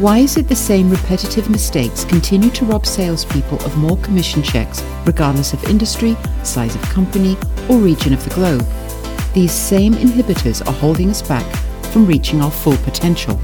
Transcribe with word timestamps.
Why 0.00 0.20
is 0.20 0.38
it 0.38 0.48
the 0.48 0.56
same 0.56 0.88
repetitive 0.88 1.50
mistakes 1.50 2.06
continue 2.06 2.48
to 2.52 2.64
rob 2.64 2.86
salespeople 2.86 3.62
of 3.66 3.76
more 3.76 3.98
commission 3.98 4.42
checks, 4.42 4.82
regardless 5.04 5.52
of 5.52 5.62
industry, 5.64 6.16
size 6.42 6.74
of 6.74 6.80
company, 6.84 7.36
or 7.68 7.76
region 7.76 8.14
of 8.14 8.24
the 8.24 8.34
globe? 8.34 8.64
These 9.34 9.52
same 9.52 9.92
inhibitors 9.92 10.66
are 10.66 10.72
holding 10.72 11.10
us 11.10 11.20
back 11.20 11.44
from 11.92 12.06
reaching 12.06 12.40
our 12.40 12.50
full 12.50 12.78
potential. 12.78 13.38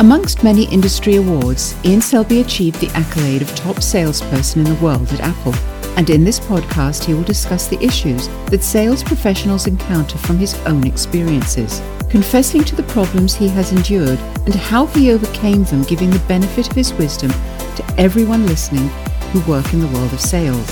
Amongst 0.00 0.42
many 0.42 0.64
industry 0.72 1.16
awards, 1.16 1.76
Ian 1.84 2.00
Selby 2.00 2.40
achieved 2.40 2.80
the 2.80 2.88
accolade 2.96 3.42
of 3.42 3.54
top 3.54 3.82
salesperson 3.82 4.66
in 4.66 4.74
the 4.74 4.82
world 4.82 5.12
at 5.12 5.20
Apple. 5.20 5.54
And 5.98 6.08
in 6.08 6.24
this 6.24 6.40
podcast, 6.40 7.04
he 7.04 7.12
will 7.12 7.22
discuss 7.22 7.68
the 7.68 7.84
issues 7.84 8.28
that 8.46 8.64
sales 8.64 9.04
professionals 9.04 9.66
encounter 9.66 10.16
from 10.16 10.38
his 10.38 10.54
own 10.64 10.86
experiences, 10.86 11.82
confessing 12.08 12.62
to 12.64 12.76
the 12.76 12.82
problems 12.84 13.34
he 13.34 13.48
has 13.48 13.72
endured 13.72 14.18
and 14.46 14.54
how 14.54 14.86
he 14.86 15.10
overcame 15.10 15.64
them, 15.64 15.82
giving 15.82 16.10
the 16.10 16.18
benefit 16.20 16.68
of 16.68 16.76
his 16.76 16.92
wisdom 16.94 17.30
to 17.30 17.94
everyone 17.98 18.46
listening 18.46 18.88
who 19.32 19.50
work 19.50 19.72
in 19.72 19.80
the 19.80 19.88
world 19.88 20.12
of 20.12 20.20
sales. 20.20 20.66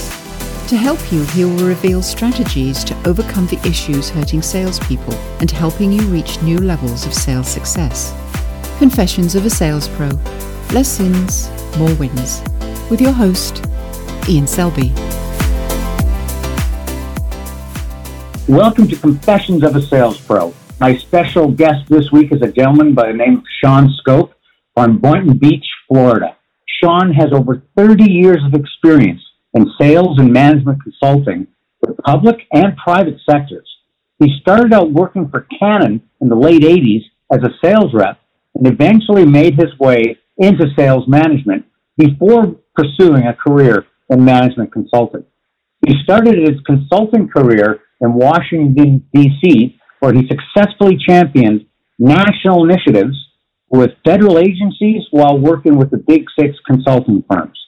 To 0.68 0.76
help 0.76 1.12
you, 1.12 1.24
he 1.26 1.44
will 1.44 1.66
reveal 1.66 2.02
strategies 2.02 2.84
to 2.84 3.08
overcome 3.08 3.46
the 3.48 3.60
issues 3.68 4.08
hurting 4.08 4.42
salespeople 4.42 5.14
and 5.40 5.50
helping 5.50 5.92
you 5.92 6.00
reach 6.02 6.40
new 6.42 6.58
levels 6.58 7.04
of 7.04 7.12
sales 7.12 7.48
success. 7.48 8.14
Confessions 8.78 9.34
of 9.34 9.44
a 9.44 9.50
Sales 9.50 9.88
Pro 9.88 10.08
Less 10.72 10.88
Sins, 10.88 11.50
More 11.78 11.94
Wins. 11.96 12.42
With 12.90 13.00
your 13.00 13.12
host, 13.12 13.64
Ian 14.28 14.46
Selby. 14.46 14.92
Welcome 18.48 18.88
to 18.88 18.96
Confessions 18.96 19.62
of 19.62 19.76
a 19.76 19.82
Sales 19.82 20.18
Pro. 20.20 20.54
My 20.84 20.98
special 20.98 21.50
guest 21.50 21.88
this 21.88 22.12
week 22.12 22.30
is 22.30 22.42
a 22.42 22.52
gentleman 22.52 22.92
by 22.92 23.06
the 23.06 23.16
name 23.16 23.38
of 23.38 23.44
Sean 23.58 23.88
Scope 24.00 24.34
from 24.74 24.98
Boynton 24.98 25.38
Beach, 25.38 25.64
Florida. 25.88 26.36
Sean 26.78 27.10
has 27.14 27.32
over 27.32 27.62
30 27.74 28.04
years 28.04 28.42
of 28.44 28.52
experience 28.52 29.22
in 29.54 29.72
sales 29.80 30.18
and 30.18 30.30
management 30.30 30.82
consulting 30.82 31.46
for 31.80 31.86
the 31.86 32.02
public 32.02 32.46
and 32.52 32.76
private 32.76 33.16
sectors. 33.24 33.66
He 34.18 34.36
started 34.42 34.74
out 34.74 34.92
working 34.92 35.30
for 35.30 35.46
Canon 35.58 36.02
in 36.20 36.28
the 36.28 36.36
late 36.36 36.60
80s 36.60 37.04
as 37.32 37.40
a 37.42 37.56
sales 37.64 37.94
rep 37.94 38.20
and 38.54 38.66
eventually 38.66 39.24
made 39.24 39.54
his 39.54 39.78
way 39.78 40.18
into 40.36 40.66
sales 40.76 41.08
management 41.08 41.64
before 41.96 42.56
pursuing 42.76 43.22
a 43.26 43.32
career 43.32 43.86
in 44.10 44.22
management 44.22 44.70
consulting. 44.70 45.24
He 45.86 45.94
started 46.02 46.46
his 46.46 46.60
consulting 46.66 47.30
career 47.30 47.80
in 48.02 48.12
Washington, 48.12 49.08
D.C., 49.14 49.80
where 50.04 50.12
he 50.12 50.28
successfully 50.28 50.98
championed 50.98 51.64
national 51.98 52.68
initiatives 52.68 53.16
with 53.70 53.90
federal 54.04 54.38
agencies 54.38 55.02
while 55.12 55.38
working 55.38 55.78
with 55.78 55.90
the 55.90 55.96
big 55.96 56.26
six 56.38 56.54
consulting 56.66 57.24
firms. 57.30 57.58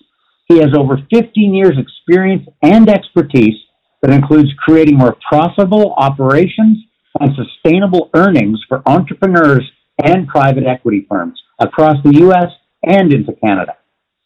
He 0.45 0.59
has 0.59 0.69
over 0.77 0.99
15 1.11 1.55
years 1.55 1.79
experience 1.79 2.47
and 2.63 2.91
expertise 2.91 3.55
that 4.03 4.13
includes 4.13 4.51
creating 4.59 4.99
more 4.99 5.17
profitable 5.27 5.95
operations 5.97 6.77
and 7.19 7.33
sustainable 7.35 8.11
earnings 8.15 8.63
for 8.69 8.83
entrepreneurs 8.87 9.65
and 10.05 10.29
private 10.29 10.65
equity 10.67 11.07
firms 11.09 11.41
across 11.59 11.97
the 12.05 12.19
U.S. 12.21 12.53
and 12.83 13.15
into 13.15 13.33
Canada. 13.43 13.79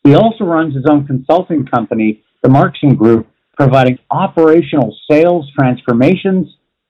He 0.03 0.15
also 0.15 0.45
runs 0.45 0.75
his 0.75 0.85
own 0.91 1.07
consulting 1.07 1.65
company, 1.65 2.25
the 2.43 2.49
Markson 2.49 2.99
Group, 2.99 3.29
providing 3.57 4.01
operational 4.11 4.97
sales 5.09 5.49
transformations, 5.57 6.49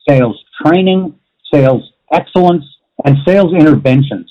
sales 0.08 0.42
training, 0.64 1.18
sales 1.52 1.82
excellence, 2.12 2.64
and 3.04 3.16
sales 3.26 3.52
interventions. 3.54 4.30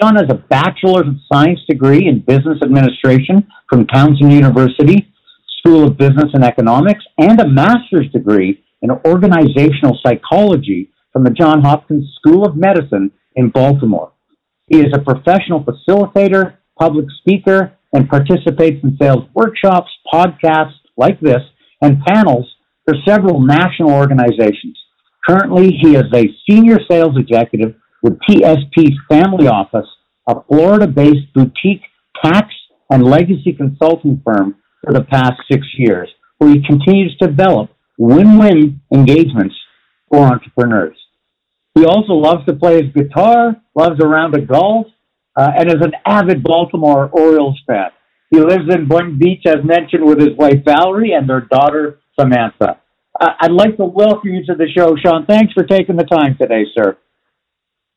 Sean 0.00 0.16
has 0.16 0.30
a 0.30 0.34
Bachelor 0.34 1.02
of 1.02 1.16
Science 1.32 1.60
degree 1.68 2.06
in 2.08 2.20
Business 2.20 2.58
Administration 2.62 3.46
from 3.68 3.86
Towson 3.86 4.32
University 4.32 5.12
School 5.58 5.86
of 5.86 5.96
Business 5.96 6.30
and 6.32 6.44
Economics 6.44 7.04
and 7.18 7.38
a 7.40 7.48
master's 7.48 8.10
degree 8.12 8.62
in 8.80 8.90
Organizational 9.06 9.98
Psychology 10.04 10.90
from 11.12 11.24
the 11.24 11.30
Johns 11.30 11.64
Hopkins 11.64 12.12
School 12.18 12.44
of 12.46 12.56
Medicine 12.56 13.12
in 13.36 13.50
Baltimore. 13.50 14.12
He 14.66 14.80
is 14.80 14.92
a 14.94 14.98
professional 14.98 15.64
facilitator, 15.64 16.56
public 16.78 17.06
speaker, 17.18 17.72
and 17.92 18.08
participates 18.08 18.82
in 18.82 18.96
sales 19.00 19.24
workshops, 19.34 19.90
podcasts 20.12 20.80
like 20.96 21.20
this, 21.20 21.42
and 21.80 22.02
panels 22.06 22.50
for 22.84 22.94
several 23.06 23.40
national 23.40 23.90
organizations. 23.90 24.81
Currently, 25.28 25.78
he 25.80 25.94
is 25.94 26.04
a 26.14 26.34
senior 26.48 26.78
sales 26.90 27.16
executive 27.16 27.74
with 28.02 28.18
TSP's 28.28 28.98
family 29.08 29.46
office, 29.46 29.86
a 30.28 30.42
Florida 30.48 30.86
based 30.86 31.32
boutique 31.34 31.82
tax 32.22 32.48
and 32.90 33.04
legacy 33.04 33.52
consulting 33.56 34.20
firm 34.24 34.56
for 34.82 34.92
the 34.92 35.04
past 35.04 35.34
six 35.50 35.66
years, 35.78 36.08
where 36.38 36.50
he 36.50 36.62
continues 36.66 37.16
to 37.20 37.28
develop 37.28 37.70
win 37.98 38.38
win 38.38 38.80
engagements 38.92 39.54
for 40.10 40.26
entrepreneurs. 40.26 40.96
He 41.74 41.84
also 41.84 42.14
loves 42.14 42.44
to 42.46 42.54
play 42.54 42.82
his 42.82 42.92
guitar, 42.92 43.56
loves 43.74 44.02
a 44.02 44.06
round 44.06 44.36
of 44.36 44.46
golf, 44.46 44.86
uh, 45.36 45.50
and 45.56 45.68
is 45.68 45.80
an 45.80 45.92
avid 46.04 46.42
Baltimore 46.42 47.08
Orioles 47.08 47.60
fan. 47.66 47.90
He 48.30 48.40
lives 48.40 48.64
in 48.68 48.88
Boynton 48.88 49.18
Beach, 49.18 49.44
as 49.46 49.64
mentioned, 49.64 50.04
with 50.04 50.18
his 50.18 50.36
wife 50.36 50.64
Valerie 50.64 51.12
and 51.12 51.28
their 51.28 51.42
daughter 51.42 52.00
Samantha. 52.18 52.81
Uh, 53.20 53.28
I'd 53.40 53.52
like 53.52 53.76
to 53.76 53.84
welcome 53.84 54.30
you 54.30 54.44
to 54.46 54.54
the 54.54 54.68
show, 54.76 54.94
Sean. 55.04 55.26
Thanks 55.26 55.52
for 55.52 55.64
taking 55.64 55.96
the 55.96 56.04
time 56.04 56.36
today, 56.40 56.64
sir. 56.76 56.96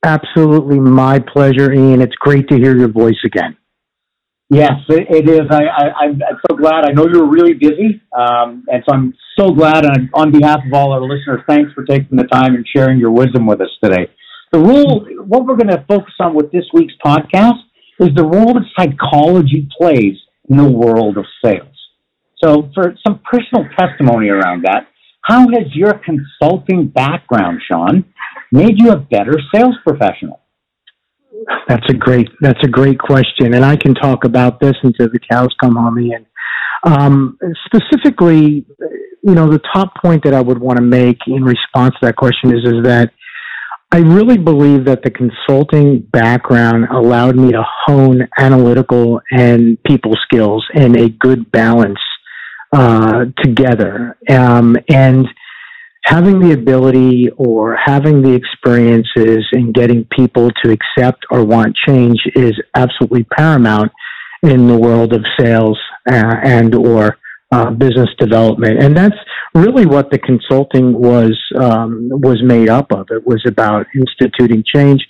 Absolutely 0.04 0.80
my 0.80 1.20
pleasure, 1.20 1.72
Ian. 1.72 2.02
It's 2.02 2.16
great 2.16 2.48
to 2.50 2.56
hear 2.56 2.78
your 2.78 2.90
voice 2.90 3.20
again. 3.26 3.58
Yes, 4.50 4.74
it 4.90 5.28
is. 5.28 5.48
I, 5.50 5.64
I, 5.64 6.06
am 6.06 6.20
so 6.48 6.56
glad. 6.56 6.86
I 6.86 6.92
know 6.92 7.08
you're 7.08 7.28
really 7.28 7.54
busy, 7.54 8.00
um, 8.16 8.64
and 8.68 8.84
so 8.88 8.94
I'm 8.94 9.14
so 9.40 9.50
glad. 9.50 9.86
And 9.86 10.10
on 10.14 10.32
behalf 10.32 10.60
of 10.68 10.72
all 10.74 10.94
our 10.94 11.02
listeners, 11.02 11.42
thanks 11.48 11.74
for 11.74 11.84
taking 11.84 12.16
the 12.18 12.26
time 12.26 12.54
and 12.54 12.64
sharing 12.76 13.00
your 13.00 13.10
wisdom 13.10 13.48
with 13.48 13.60
us 13.62 13.72
today. 13.84 14.08
The 14.52 14.60
role, 14.60 15.08
what 15.26 15.46
we're 15.46 15.56
going 15.58 15.76
to 15.76 15.84
focus 15.88 16.14
on 16.20 16.36
with 16.36 16.52
this 16.52 16.66
week's 16.74 16.94
podcast, 17.04 17.58
is 18.00 18.10
the 18.16 18.24
role 18.24 18.54
that 18.54 18.66
psychology 18.78 19.68
plays 19.76 20.16
in 20.50 20.58
the 20.58 20.70
world 20.70 21.18
of 21.18 21.26
sales. 21.44 21.76
So, 22.44 22.70
for 22.76 22.96
some 23.06 23.22
personal 23.30 23.68
testimony 23.76 24.30
around 24.30 24.66
that, 24.66 24.88
how 25.26 25.40
has 25.50 25.74
your 25.74 26.00
consulting 26.06 26.88
background, 26.88 27.60
Sean, 27.70 28.06
made 28.52 28.80
you 28.80 28.92
a 28.92 28.98
better 28.98 29.40
sales 29.54 29.76
professional? 29.86 30.42
That's 31.68 31.86
a 31.90 31.94
great 31.94 32.30
that's 32.42 32.60
a 32.64 32.68
great 32.68 33.00
question, 33.00 33.54
and 33.56 33.66
I 33.66 33.76
can 33.76 33.94
talk 33.94 34.24
about 34.24 34.60
this 34.60 34.76
until 34.84 35.10
the 35.10 35.20
cows 35.30 35.50
come 35.62 35.76
home. 35.76 35.98
And 35.98 36.26
um, 36.84 37.38
specifically, 37.66 38.66
you 39.24 39.34
know, 39.34 39.50
the 39.50 39.62
top 39.74 39.96
point 40.02 40.24
that 40.24 40.34
I 40.34 40.42
would 40.42 40.60
want 40.60 40.78
to 40.78 40.84
make 40.84 41.18
in 41.28 41.44
response 41.44 41.96
to 42.00 42.06
that 42.06 42.16
question 42.16 42.56
is 42.56 42.64
is 42.64 42.84
that 42.84 43.12
I 43.92 44.00
really 44.00 44.38
believe 44.38 44.86
that 44.86 45.04
the 45.04 45.12
consulting 45.12 46.02
background 46.02 46.86
allowed 46.92 47.36
me 47.36 47.52
to 47.52 47.64
hone 47.86 48.28
analytical 48.38 49.22
and 49.32 49.82
people 49.84 50.14
skills 50.24 50.66
in 50.74 50.98
a 50.98 51.10
good 51.10 51.52
balance 51.52 52.00
uh, 52.76 53.26
together, 53.44 54.18
um, 54.30 54.76
and 54.90 55.26
having 56.06 56.40
the 56.40 56.52
ability 56.52 57.30
or 57.38 57.76
having 57.84 58.22
the 58.22 58.34
experiences 58.34 59.44
and 59.54 59.74
getting 59.74 60.06
people 60.16 60.52
to 60.64 60.72
accept 60.72 61.26
or 61.32 61.44
want 61.44 61.76
change 61.88 62.20
is 62.36 62.54
absolutely 62.76 63.24
paramount 63.24 63.92
in 64.44 64.68
the 64.68 64.78
world 64.78 65.14
of 65.14 65.24
sales 65.40 65.80
uh, 66.10 66.36
and 66.44 66.76
or 66.76 67.18
uh, 67.52 67.72
business 67.72 68.10
development. 68.20 68.84
And 68.84 68.96
that's 68.96 69.16
really 69.54 69.86
what 69.86 70.12
the 70.12 70.20
consulting 70.20 70.94
was 70.94 71.36
um, 71.58 72.10
was 72.12 72.42
made 72.44 72.70
up 72.70 72.92
of. 72.92 73.08
It 73.10 73.26
was 73.26 73.42
about 73.48 73.86
instituting 73.96 74.64
change 74.74 75.02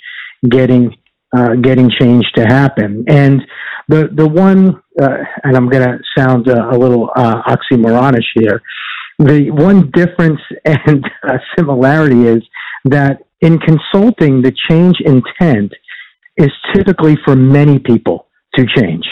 getting 0.50 0.96
uh, 1.36 1.56
getting 1.56 1.90
change 2.00 2.26
to 2.36 2.44
happen. 2.44 3.03
And 3.08 3.41
the 3.87 4.09
the 4.14 4.28
one 4.28 4.82
uh, 5.02 5.17
and 5.43 5.55
I'm 5.55 5.70
going 5.70 5.84
to 5.87 5.97
sound 6.17 6.47
uh, 6.47 6.70
a 6.72 6.78
little 6.78 7.09
uh, 7.16 7.41
oxymoronish 7.43 8.26
here 8.35 8.61
the 9.20 9.49
one 9.52 9.91
difference 9.91 10.40
and 10.66 11.05
uh, 11.23 11.37
similarity 11.58 12.28
is 12.28 12.43
that 12.85 13.20
in 13.41 13.59
consulting, 13.59 14.41
the 14.41 14.53
change 14.70 14.97
intent 15.02 15.72
is 16.37 16.52
typically 16.73 17.16
for 17.23 17.35
many 17.35 17.79
people 17.79 18.28
to 18.55 18.66
change. 18.76 19.05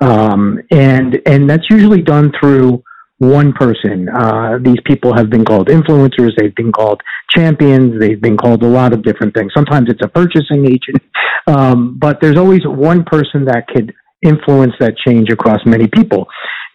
Um, 0.00 0.60
and, 0.70 1.18
and 1.26 1.48
that's 1.50 1.64
usually 1.70 2.02
done 2.02 2.32
through 2.38 2.82
one 3.18 3.52
person. 3.52 4.08
Uh, 4.08 4.58
these 4.62 4.78
people 4.84 5.14
have 5.14 5.28
been 5.28 5.44
called 5.44 5.68
influencers, 5.68 6.30
they've 6.36 6.54
been 6.54 6.70
called 6.70 7.00
champions, 7.34 7.98
they've 7.98 8.20
been 8.20 8.36
called 8.36 8.62
a 8.62 8.68
lot 8.68 8.92
of 8.92 9.02
different 9.02 9.34
things. 9.34 9.50
Sometimes 9.56 9.88
it's 9.90 10.04
a 10.04 10.08
purchasing 10.08 10.66
agent, 10.66 11.02
um, 11.48 11.98
but 11.98 12.20
there's 12.20 12.38
always 12.38 12.60
one 12.64 13.02
person 13.04 13.44
that 13.46 13.66
could 13.66 13.92
influence 14.22 14.72
that 14.80 14.94
change 15.06 15.30
across 15.30 15.60
many 15.64 15.88
people. 15.88 16.28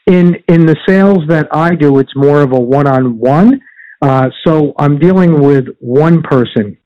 In 0.08 0.36
in 0.48 0.66
the 0.66 0.76
sales 0.88 1.20
that 1.28 1.48
I 1.52 1.76
do, 1.76 2.00
it's 2.00 2.16
more 2.16 2.42
of 2.42 2.52
a 2.52 2.60
one 2.60 2.88
on 2.88 3.18
one. 3.20 3.62
So 4.46 4.74
I'm 4.78 5.00
dealing 5.00 5.42
with 5.42 5.66
one 5.80 6.22
person 6.24 6.78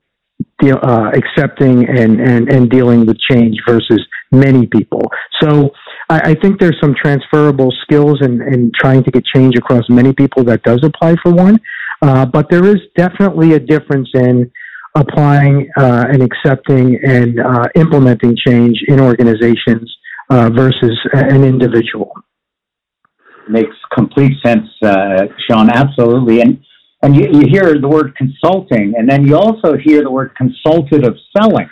uh, 0.62 1.10
accepting 1.14 1.88
and, 1.88 2.20
and, 2.20 2.52
and 2.52 2.70
dealing 2.70 3.06
with 3.06 3.16
change 3.30 3.56
versus 3.66 4.04
many 4.32 4.66
people. 4.66 5.02
So 5.40 5.70
I, 6.08 6.30
I 6.30 6.34
think 6.34 6.60
there's 6.60 6.76
some 6.80 6.94
transferable 7.00 7.72
skills 7.82 8.18
in, 8.22 8.42
in 8.42 8.72
trying 8.78 9.04
to 9.04 9.10
get 9.10 9.24
change 9.24 9.54
across 9.56 9.84
many 9.88 10.12
people 10.12 10.44
that 10.44 10.62
does 10.62 10.80
apply 10.84 11.16
for 11.22 11.32
one. 11.32 11.60
Uh, 12.02 12.26
but 12.26 12.48
there 12.50 12.64
is 12.64 12.78
definitely 12.96 13.54
a 13.54 13.60
difference 13.60 14.08
in 14.14 14.50
applying 14.96 15.68
uh, 15.76 16.06
and 16.08 16.22
accepting 16.22 16.98
and 17.04 17.40
uh, 17.40 17.68
implementing 17.74 18.36
change 18.46 18.76
in 18.88 19.00
organizations 19.00 19.92
uh, 20.30 20.50
versus 20.50 20.98
an 21.12 21.44
individual. 21.44 22.12
Makes 23.48 23.76
complete 23.94 24.36
sense, 24.44 24.68
uh, 24.82 25.26
Sean. 25.48 25.70
Absolutely, 25.70 26.40
and 26.42 26.58
and 27.02 27.14
you, 27.14 27.28
you 27.32 27.46
hear 27.48 27.78
the 27.80 27.88
word 27.88 28.16
consulting, 28.16 28.94
and 28.96 29.08
then 29.08 29.26
you 29.26 29.36
also 29.36 29.76
hear 29.76 30.02
the 30.02 30.10
word 30.10 30.34
consultative 30.36 31.14
selling, 31.36 31.68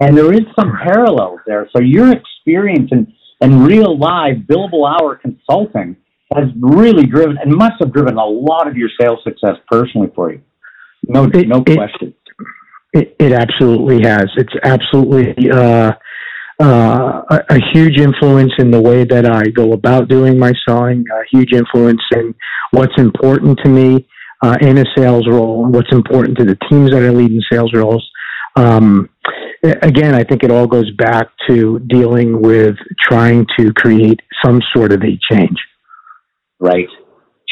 and 0.00 0.16
there 0.16 0.32
is 0.32 0.42
some 0.58 0.72
parallels 0.82 1.40
there. 1.46 1.68
So 1.74 1.82
your 1.82 2.12
experience 2.12 2.90
in, 2.92 3.12
in 3.40 3.64
real 3.64 3.98
live 3.98 4.36
billable 4.48 4.88
hour 4.88 5.16
consulting 5.16 5.96
has 6.34 6.44
really 6.60 7.04
driven 7.06 7.36
and 7.38 7.52
must 7.54 7.74
have 7.80 7.92
driven 7.92 8.16
a 8.16 8.24
lot 8.24 8.68
of 8.68 8.76
your 8.76 8.88
sales 9.00 9.18
success 9.24 9.56
personally 9.68 10.10
for 10.14 10.32
you. 10.32 10.40
No, 11.08 11.24
it, 11.24 11.48
no 11.48 11.64
question. 11.64 12.14
It, 12.92 13.16
it, 13.18 13.32
absolutely 13.32 14.02
has. 14.02 14.26
It's 14.36 14.52
absolutely 14.62 15.50
uh, 15.50 15.92
uh, 16.60 17.22
a, 17.48 17.58
huge 17.72 17.98
influence 17.98 18.52
in 18.58 18.70
the 18.70 18.80
way 18.80 19.04
that 19.04 19.24
I 19.24 19.44
go 19.44 19.72
about 19.72 20.08
doing 20.08 20.38
my 20.38 20.52
selling. 20.68 21.04
A 21.10 21.22
huge 21.30 21.52
influence 21.52 22.02
in 22.12 22.34
what's 22.72 22.92
important 22.98 23.58
to 23.64 23.70
me 23.70 24.06
uh, 24.42 24.56
in 24.60 24.78
a 24.78 24.84
sales 24.96 25.26
role, 25.26 25.64
what's 25.66 25.92
important 25.92 26.36
to 26.38 26.44
the 26.44 26.58
teams 26.68 26.90
that 26.90 27.02
I 27.02 27.08
lead 27.08 27.30
in 27.30 27.40
sales 27.50 27.72
roles. 27.72 28.06
Um, 28.56 29.08
again, 29.62 30.14
I 30.14 30.22
think 30.24 30.42
it 30.42 30.50
all 30.50 30.66
goes 30.66 30.90
back 30.96 31.28
to 31.48 31.78
dealing 31.88 32.42
with 32.42 32.76
trying 33.00 33.46
to 33.58 33.72
create 33.72 34.20
some 34.44 34.60
sort 34.74 34.92
of 34.92 35.02
a 35.02 35.18
change. 35.30 35.58
Right. 36.58 36.88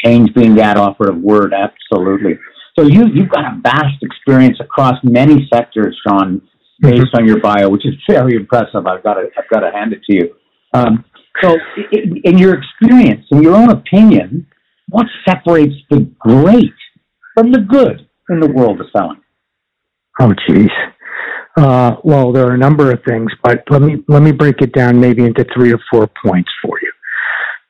Change 0.05 0.33
being 0.33 0.55
that 0.55 0.77
operative 0.77 1.21
word, 1.21 1.53
absolutely. 1.53 2.39
So 2.77 2.85
you 2.85 3.07
you've 3.13 3.29
got 3.29 3.43
a 3.43 3.59
vast 3.61 4.01
experience 4.01 4.57
across 4.61 4.95
many 5.03 5.47
sectors, 5.53 5.99
Sean, 6.07 6.41
based 6.79 7.13
on 7.13 7.27
your 7.27 7.39
bio, 7.39 7.69
which 7.69 7.85
is 7.85 7.93
very 8.09 8.35
impressive. 8.35 8.85
I've 8.87 9.03
got 9.03 9.15
to 9.15 9.29
I've 9.37 9.49
got 9.49 9.61
to 9.61 9.71
hand 9.71 9.93
it 9.93 10.01
to 10.09 10.15
you. 10.15 10.35
Um, 10.73 11.05
so, 11.41 11.55
in, 11.91 12.21
in 12.23 12.37
your 12.37 12.59
experience, 12.59 13.25
in 13.31 13.41
your 13.41 13.55
own 13.55 13.69
opinion, 13.69 14.45
what 14.89 15.05
separates 15.27 15.75
the 15.89 16.01
great 16.19 16.73
from 17.33 17.51
the 17.51 17.59
good 17.59 18.07
in 18.29 18.39
the 18.39 18.47
world 18.47 18.81
of 18.81 18.87
selling? 18.95 19.21
Oh, 20.19 20.33
geez. 20.47 20.69
Uh, 21.57 21.95
well, 22.03 22.31
there 22.31 22.45
are 22.45 22.53
a 22.53 22.57
number 22.57 22.91
of 22.91 23.01
things, 23.07 23.31
but 23.43 23.63
let 23.69 23.81
me 23.81 24.03
let 24.07 24.21
me 24.21 24.31
break 24.31 24.61
it 24.61 24.73
down 24.73 24.99
maybe 24.99 25.25
into 25.25 25.45
three 25.53 25.73
or 25.73 25.79
four 25.91 26.09
points 26.25 26.49
for 26.61 26.77
you. 26.81 26.91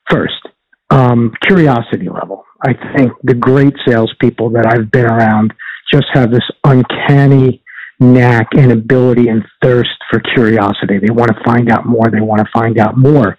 First, 0.10 0.48
um, 0.90 1.34
curiosity 1.48 2.10
level. 2.10 2.44
I 2.64 2.74
think 2.96 3.14
the 3.24 3.34
great 3.34 3.74
salespeople 3.88 4.50
that 4.52 4.68
I've 4.68 4.92
been 4.92 5.06
around 5.06 5.54
just 5.92 6.08
have 6.14 6.32
this 6.32 6.44
uncanny 6.64 7.64
knack 8.00 8.48
and 8.56 8.72
ability 8.72 9.28
and 9.28 9.44
thirst 9.62 9.92
for 10.10 10.22
curiosity. 10.34 11.00
They 11.00 11.12
want 11.12 11.36
to 11.36 11.44
find 11.44 11.72
out 11.72 11.86
more. 11.86 12.10
They 12.12 12.22
want 12.22 12.40
to 12.40 12.48
find 12.54 12.80
out 12.80 12.98
more. 12.98 13.38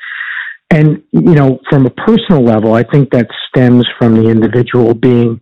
And, 0.71 1.03
you 1.11 1.35
know, 1.35 1.59
from 1.69 1.87
a 1.87 1.91
personal 1.91 2.45
level, 2.45 2.75
I 2.75 2.85
think 2.85 3.11
that 3.11 3.29
stems 3.49 3.87
from 3.99 4.15
the 4.15 4.29
individual 4.29 4.95
being 4.95 5.41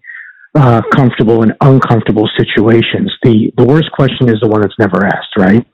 uh, 0.54 0.80
comfortable 0.94 1.42
in 1.42 1.52
uncomfortable 1.60 2.28
situations. 2.38 3.12
The, 3.22 3.52
the 3.56 3.64
worst 3.64 3.90
question 3.92 4.28
is 4.28 4.36
the 4.40 4.48
one 4.48 4.62
that's 4.62 4.78
never 4.78 5.04
asked, 5.04 5.36
right? 5.36 5.66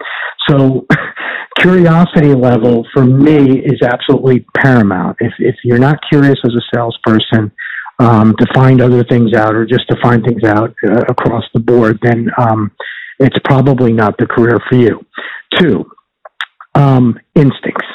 So 0.49 0.87
curiosity 1.59 2.35
level 2.35 2.85
for 2.93 3.05
me 3.05 3.61
is 3.61 3.81
absolutely 3.83 4.45
paramount. 4.57 5.19
If, 5.21 5.33
if 5.39 5.55
you're 5.63 5.79
not 5.79 5.99
curious 6.11 6.39
as 6.45 6.53
a 6.53 6.63
salesperson, 6.75 7.53
um, 8.01 8.35
to 8.39 8.47
find 8.53 8.81
other 8.81 9.05
things 9.05 9.35
out 9.35 9.55
or 9.55 9.65
just 9.65 9.87
to 9.89 9.97
find 10.03 10.25
things 10.25 10.43
out 10.45 10.75
uh, 10.85 11.03
across 11.09 11.45
the 11.55 11.61
board, 11.61 11.99
then 12.03 12.29
um, 12.39 12.73
it's 13.19 13.39
probably 13.45 13.93
not 13.93 14.17
the 14.19 14.27
career 14.27 14.59
for 14.69 14.77
you. 14.77 15.01
Two, 15.59 15.85
um, 16.75 17.19
instincts, 17.35 17.87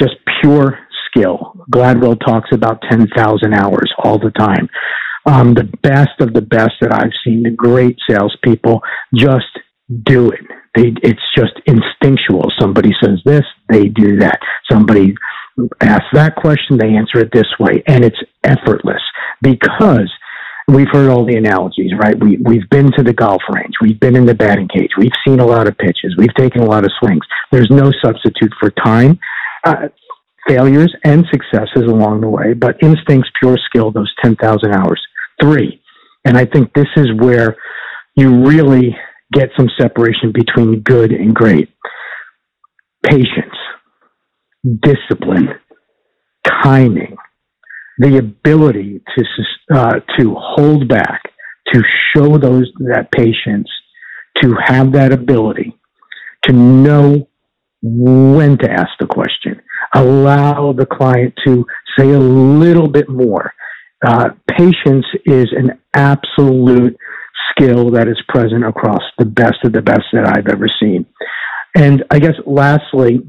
just 0.00 0.14
pure 0.40 0.78
skill. 1.08 1.54
Gladwell 1.70 2.18
talks 2.24 2.50
about 2.52 2.82
10,000 2.90 3.54
hours 3.54 3.92
all 4.02 4.18
the 4.18 4.30
time. 4.30 4.68
Um, 5.26 5.54
the 5.54 5.70
best 5.82 6.20
of 6.20 6.34
the 6.34 6.42
best 6.42 6.74
that 6.80 6.92
I've 6.92 7.12
seen, 7.24 7.42
the 7.42 7.50
great 7.50 7.96
salespeople 8.08 8.82
just 9.14 9.46
do 10.04 10.30
it. 10.30 10.40
They, 10.74 10.92
it's 11.02 11.22
just 11.36 11.52
instinctual. 11.66 12.50
Somebody 12.60 12.90
says 13.02 13.20
this, 13.24 13.44
they 13.68 13.88
do 13.88 14.18
that. 14.18 14.38
Somebody 14.70 15.14
asks 15.80 16.06
that 16.14 16.36
question, 16.36 16.76
they 16.76 16.94
answer 16.94 17.20
it 17.20 17.30
this 17.32 17.46
way, 17.60 17.82
and 17.86 18.04
it's 18.04 18.18
effortless 18.42 19.02
because 19.40 20.10
we've 20.68 20.88
heard 20.90 21.10
all 21.10 21.26
the 21.26 21.36
analogies, 21.36 21.92
right? 21.98 22.18
We, 22.18 22.38
we've 22.38 22.68
been 22.70 22.90
to 22.92 23.02
the 23.02 23.12
golf 23.12 23.42
range. 23.52 23.74
We've 23.80 23.98
been 23.98 24.16
in 24.16 24.26
the 24.26 24.34
batting 24.34 24.68
cage. 24.68 24.90
We've 24.98 25.12
seen 25.26 25.40
a 25.40 25.46
lot 25.46 25.68
of 25.68 25.76
pitches. 25.76 26.14
We've 26.16 26.34
taken 26.34 26.62
a 26.62 26.66
lot 26.66 26.84
of 26.84 26.92
swings. 27.00 27.24
There's 27.52 27.70
no 27.70 27.90
substitute 28.02 28.52
for 28.58 28.70
time, 28.70 29.18
uh, 29.64 29.88
failures, 30.48 30.94
and 31.04 31.24
successes 31.30 31.84
along 31.84 32.22
the 32.22 32.28
way, 32.28 32.54
but 32.54 32.76
instincts, 32.82 33.30
pure 33.40 33.58
skill, 33.66 33.90
those 33.90 34.12
10,000 34.22 34.72
hours. 34.72 35.00
Three, 35.40 35.82
and 36.24 36.38
I 36.38 36.44
think 36.44 36.72
this 36.74 36.86
is 36.96 37.08
where 37.18 37.56
you 38.14 38.44
really 38.44 38.96
get 39.32 39.50
some 39.56 39.68
separation 39.80 40.32
between 40.32 40.80
good 40.80 41.10
and 41.10 41.34
great. 41.34 41.70
Patience, 43.04 43.56
discipline, 44.82 45.48
timing, 46.62 47.16
the 47.98 48.18
ability 48.18 49.00
to 49.16 49.24
uh, 49.74 50.00
to 50.18 50.34
hold 50.38 50.88
back, 50.88 51.22
to 51.72 51.82
show 52.14 52.38
those 52.38 52.70
that 52.80 53.10
patience, 53.12 53.68
to 54.42 54.54
have 54.64 54.92
that 54.92 55.12
ability, 55.12 55.76
to 56.42 56.52
know 56.52 57.28
when 57.82 58.56
to 58.58 58.70
ask 58.70 58.90
the 58.98 59.06
question, 59.06 59.60
allow 59.94 60.72
the 60.72 60.86
client 60.86 61.34
to 61.46 61.66
say 61.98 62.10
a 62.10 62.18
little 62.18 62.88
bit 62.88 63.08
more. 63.08 63.52
Uh, 64.06 64.30
patience 64.50 65.06
is 65.26 65.46
an 65.52 65.78
absolute 65.94 66.96
skill 67.50 67.90
that 67.90 68.08
is 68.08 68.20
present 68.28 68.64
across 68.64 69.02
the 69.18 69.24
best 69.24 69.56
of 69.64 69.72
the 69.72 69.82
best 69.82 70.02
that 70.12 70.26
I've 70.26 70.48
ever 70.48 70.68
seen. 70.80 71.06
And 71.76 72.04
I 72.10 72.18
guess 72.18 72.34
lastly, 72.46 73.20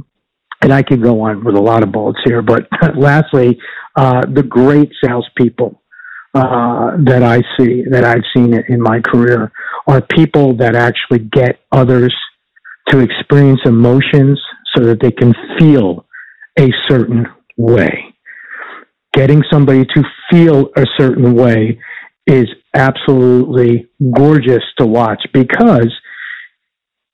and 0.61 0.73
I 0.73 0.83
could 0.83 1.01
go 1.01 1.21
on 1.21 1.43
with 1.43 1.55
a 1.55 1.61
lot 1.61 1.83
of 1.83 1.91
bullets 1.91 2.19
here, 2.25 2.41
but 2.41 2.67
lastly, 2.97 3.59
uh, 3.95 4.21
the 4.25 4.43
great 4.43 4.91
salespeople 5.03 5.81
uh, 6.33 6.97
that 7.05 7.23
I 7.23 7.37
see, 7.57 7.83
that 7.89 8.03
I've 8.03 8.23
seen 8.35 8.53
in 8.67 8.81
my 8.81 8.99
career, 8.99 9.51
are 9.87 10.01
people 10.01 10.57
that 10.57 10.75
actually 10.75 11.19
get 11.19 11.59
others 11.71 12.13
to 12.89 12.99
experience 12.99 13.61
emotions 13.65 14.39
so 14.75 14.83
that 14.83 14.99
they 15.01 15.11
can 15.11 15.33
feel 15.57 16.05
a 16.59 16.69
certain 16.87 17.25
way. 17.57 18.13
Getting 19.13 19.43
somebody 19.51 19.85
to 19.85 20.03
feel 20.29 20.69
a 20.75 20.85
certain 20.97 21.35
way 21.35 21.79
is 22.27 22.47
absolutely 22.73 23.87
gorgeous 24.13 24.63
to 24.77 24.85
watch 24.85 25.21
because 25.33 25.91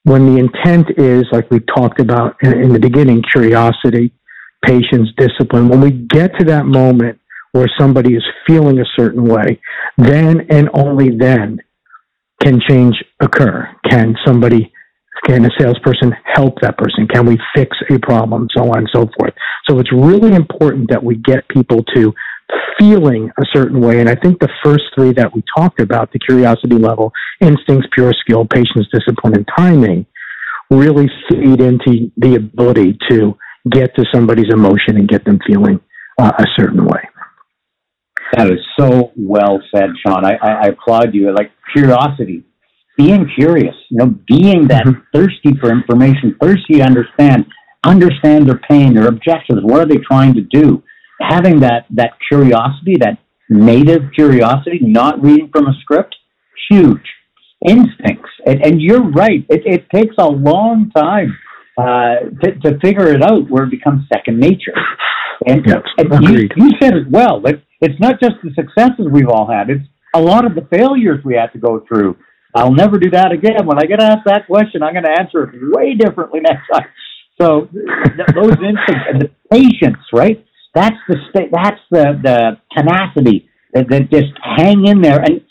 when 0.04 0.34
the 0.34 0.40
intent 0.40 0.86
is, 0.98 1.24
like 1.32 1.50
we 1.50 1.60
talked 1.60 2.00
about 2.00 2.36
in, 2.42 2.52
in, 2.60 2.72
the 2.72 2.78
beginning, 2.78 3.22
curiosity, 3.32 4.12
patience, 4.64 5.08
discipline, 5.16 5.68
when 5.68 5.80
we 5.80 5.90
get 5.90 6.36
to 6.38 6.44
that 6.46 6.66
moment 6.66 7.18
where 7.52 7.70
somebody 7.78 8.14
is 8.14 8.24
feeling 8.46 8.80
a 8.80 8.84
certain 8.96 9.24
way, 9.24 9.60
then 9.98 10.46
and 10.50 10.68
only 10.74 11.16
then 11.16 11.58
can 12.42 12.60
change 12.68 12.94
occur. 13.20 13.68
Can 13.88 14.16
somebody, 14.26 14.72
can 15.26 15.44
a 15.44 15.50
salesperson 15.58 16.12
help 16.34 16.60
that 16.62 16.76
person? 16.78 17.06
Can 17.06 17.26
we 17.26 17.38
fix 17.54 17.76
a 17.90 17.98
problem? 17.98 18.48
So 18.56 18.62
on 18.64 18.78
and 18.78 18.88
so 18.92 19.08
forth. 19.18 19.34
So 19.68 19.78
it's 19.78 19.92
really 19.92 20.34
important 20.34 20.90
that 20.90 21.04
we 21.04 21.16
get 21.16 21.46
people 21.48 21.84
to 21.94 22.12
feeling 22.82 23.30
a 23.38 23.44
certain 23.52 23.80
way. 23.80 24.00
And 24.00 24.08
I 24.08 24.16
think 24.16 24.40
the 24.40 24.48
first 24.64 24.82
three 24.94 25.12
that 25.12 25.32
we 25.32 25.42
talked 25.56 25.80
about, 25.80 26.12
the 26.12 26.18
curiosity 26.18 26.76
level, 26.76 27.12
instincts, 27.40 27.86
pure 27.92 28.12
skill, 28.12 28.44
patience, 28.44 28.88
discipline, 28.92 29.34
and 29.36 29.48
timing, 29.56 30.04
really 30.68 31.08
feed 31.30 31.60
into 31.60 32.10
the 32.16 32.34
ability 32.34 32.98
to 33.10 33.36
get 33.70 33.94
to 33.94 34.04
somebody's 34.12 34.52
emotion 34.52 34.96
and 34.96 35.08
get 35.08 35.24
them 35.24 35.38
feeling 35.46 35.78
uh, 36.20 36.32
a 36.38 36.44
certain 36.58 36.84
way. 36.84 37.08
That 38.36 38.48
is 38.50 38.58
so 38.78 39.12
well 39.16 39.60
said, 39.74 39.90
Sean. 40.04 40.24
I, 40.24 40.32
I, 40.42 40.50
I, 40.52 40.66
applaud 40.68 41.14
you. 41.14 41.32
Like 41.34 41.52
curiosity, 41.72 42.44
being 42.96 43.30
curious, 43.36 43.74
you 43.90 43.98
know, 43.98 44.14
being 44.26 44.68
that 44.68 44.86
mm-hmm. 44.86 45.02
thirsty 45.14 45.52
for 45.60 45.70
information, 45.70 46.34
thirsty 46.40 46.78
to 46.78 46.82
understand, 46.82 47.44
understand 47.84 48.48
their 48.48 48.60
pain, 48.68 48.94
their 48.94 49.06
objectives. 49.06 49.60
What 49.62 49.80
are 49.80 49.86
they 49.86 49.98
trying 49.98 50.34
to 50.34 50.40
do? 50.40 50.82
Having 51.28 51.60
that 51.60 51.86
that 51.90 52.12
curiosity, 52.28 52.96
that 53.00 53.18
native 53.48 54.02
curiosity, 54.14 54.80
not 54.82 55.22
reading 55.22 55.50
from 55.52 55.66
a 55.66 55.74
script, 55.82 56.14
huge 56.70 57.06
instincts. 57.66 58.30
And, 58.46 58.64
and 58.64 58.80
you're 58.80 59.02
right. 59.02 59.44
It, 59.48 59.62
it 59.64 59.90
takes 59.90 60.14
a 60.18 60.26
long 60.26 60.90
time 60.94 61.36
uh, 61.78 62.28
to, 62.42 62.58
to 62.60 62.78
figure 62.80 63.08
it 63.08 63.22
out 63.22 63.50
where 63.50 63.64
it 63.64 63.70
becomes 63.70 64.02
second 64.12 64.38
nature. 64.38 64.74
And, 65.46 65.66
and 65.98 66.24
you, 66.24 66.48
you 66.56 66.70
said 66.80 66.94
it 66.94 67.10
well. 67.10 67.40
That 67.40 67.62
it's 67.80 67.98
not 67.98 68.20
just 68.20 68.34
the 68.44 68.50
successes 68.54 69.06
we've 69.10 69.28
all 69.28 69.50
had; 69.50 69.70
it's 69.70 69.84
a 70.14 70.20
lot 70.20 70.44
of 70.44 70.54
the 70.54 70.66
failures 70.70 71.18
we 71.24 71.34
had 71.34 71.52
to 71.52 71.58
go 71.58 71.84
through. 71.88 72.16
I'll 72.54 72.72
never 72.72 72.98
do 72.98 73.10
that 73.10 73.32
again. 73.32 73.66
When 73.66 73.78
I 73.78 73.86
get 73.86 74.00
asked 74.00 74.26
that 74.26 74.46
question, 74.46 74.82
I'm 74.82 74.92
going 74.92 75.04
to 75.04 75.16
answer 75.18 75.42
it 75.44 75.74
way 75.74 75.94
differently 75.94 76.40
next 76.42 76.68
time. 76.72 76.86
So 77.40 77.66
th- 77.72 78.28
those 78.34 78.52
instincts 78.52 79.06
and 79.08 79.22
the 79.22 79.30
patience, 79.50 80.04
right? 80.12 80.44
That's 80.74 80.96
the 81.08 81.16
sta- 81.30 81.50
that's 81.52 81.80
the 81.90 82.20
the 82.22 82.58
tenacity 82.76 83.48
that, 83.74 83.88
that 83.90 84.10
just 84.10 84.32
hang 84.56 84.86
in 84.86 85.02
there 85.02 85.20
and 85.20 85.42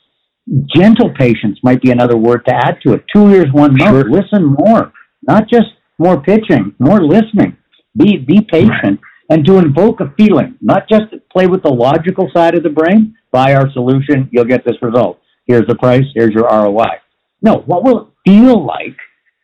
gentle 0.75 1.11
patience 1.17 1.59
might 1.63 1.81
be 1.81 1.91
another 1.91 2.17
word 2.17 2.45
to 2.47 2.53
add 2.53 2.77
to 2.85 2.93
it. 2.93 3.05
Two 3.13 3.29
years, 3.29 3.47
one 3.51 3.77
month. 3.77 3.91
Sure. 3.91 4.09
Listen 4.09 4.55
more, 4.57 4.91
not 5.23 5.49
just 5.49 5.67
more 5.99 6.21
pitching, 6.21 6.73
more 6.79 7.01
listening. 7.03 7.57
Be 7.97 8.17
be 8.17 8.41
patient 8.41 8.99
and 9.29 9.45
to 9.45 9.57
invoke 9.57 10.01
a 10.01 10.13
feeling, 10.17 10.55
not 10.61 10.89
just 10.89 11.05
play 11.31 11.47
with 11.47 11.63
the 11.63 11.69
logical 11.69 12.29
side 12.33 12.55
of 12.55 12.63
the 12.63 12.69
brain. 12.69 13.15
Buy 13.31 13.53
our 13.55 13.71
solution, 13.71 14.29
you'll 14.31 14.45
get 14.45 14.65
this 14.65 14.75
result. 14.81 15.19
Here's 15.45 15.65
the 15.67 15.75
price. 15.75 16.03
Here's 16.13 16.31
your 16.31 16.45
ROI. 16.49 16.99
No, 17.41 17.63
what 17.65 17.83
will 17.83 18.01
it 18.01 18.07
feel 18.29 18.65
like 18.65 18.97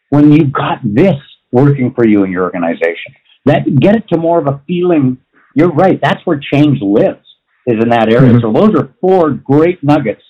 when 0.10 0.32
you've 0.32 0.52
got 0.52 0.80
this 0.84 1.16
working 1.52 1.94
for 1.96 2.06
you 2.08 2.24
in 2.24 2.32
your 2.32 2.44
organization? 2.44 3.14
That 3.46 3.62
get 3.80 3.96
it 3.96 4.10
to 4.10 4.18
more 4.18 4.40
of 4.40 4.48
a 4.48 4.62
feeling. 4.68 5.18
You're 5.58 5.72
right. 5.74 6.00
That's 6.02 6.22
where 6.26 6.40
change 6.54 6.78
lives. 6.82 7.24
Is 7.70 7.84
in 7.84 7.90
that 7.90 8.08
area. 8.14 8.32
Mhm. 8.32 8.42
So 8.42 8.54
those 8.54 8.74
are 8.80 8.96
four 9.02 9.32
great 9.32 9.84
nuggets 9.84 10.22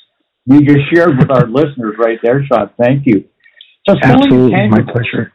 you 0.48 0.62
just 0.62 0.90
shared 0.92 1.20
with 1.20 1.30
our 1.30 1.46
listeners 1.60 1.96
right 2.00 2.18
there, 2.24 2.44
Sean. 2.46 2.70
Thank 2.82 3.06
you. 3.06 3.26
So 3.88 3.96
Absolutely, 4.04 4.68
my 4.70 4.82
pleasure. 4.82 5.34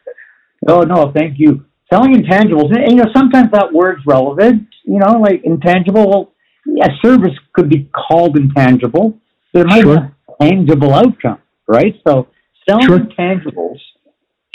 Oh 0.67 0.81
no, 0.81 1.13
thank 1.15 1.35
you. 1.37 1.63
Selling 1.91 2.13
intangibles, 2.15 2.75
and, 2.75 2.91
you 2.91 2.97
know, 2.97 3.09
sometimes 3.15 3.51
that 3.51 3.71
word's 3.71 4.01
relevant. 4.05 4.67
You 4.85 4.99
know, 4.99 5.19
like 5.21 5.41
intangible. 5.45 6.33
A 6.81 6.89
service 7.05 7.37
could 7.53 7.69
be 7.69 7.89
called 8.07 8.37
intangible. 8.37 9.17
There 9.53 9.65
might 9.65 9.83
Sure. 9.83 9.95
be 9.99 10.45
a 10.45 10.49
tangible 10.49 10.93
outcome, 10.93 11.39
right? 11.67 11.95
So 12.07 12.27
selling 12.67 12.87
Sure. 12.87 12.99
intangibles 12.99 13.79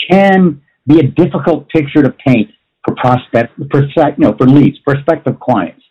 can 0.09 0.61
be 0.85 0.99
a 0.99 1.03
difficult 1.03 1.69
picture 1.69 2.03
to 2.03 2.13
paint 2.27 2.49
for 2.89 2.95
prospect, 2.95 3.53
for 3.71 3.81
you 3.81 4.13
know, 4.17 4.35
for 4.37 4.47
leads, 4.47 4.77
prospective 4.79 5.39
clients. 5.39 5.83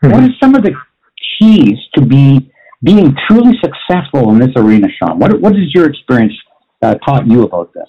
What 0.00 0.12
Mhm. 0.12 0.30
are 0.30 0.34
some 0.40 0.54
of 0.54 0.62
the 0.62 0.74
keys 1.38 1.78
to 1.94 2.02
be 2.02 2.50
being 2.82 3.14
truly 3.28 3.58
successful 3.58 4.30
in 4.30 4.38
this 4.38 4.54
arena, 4.56 4.88
Sean? 4.88 5.18
What 5.18 5.40
what 5.40 5.54
has 5.54 5.74
your 5.74 5.86
experience 5.88 6.34
uh, 6.82 6.94
taught 7.06 7.26
you 7.26 7.42
about 7.42 7.72
this? 7.74 7.88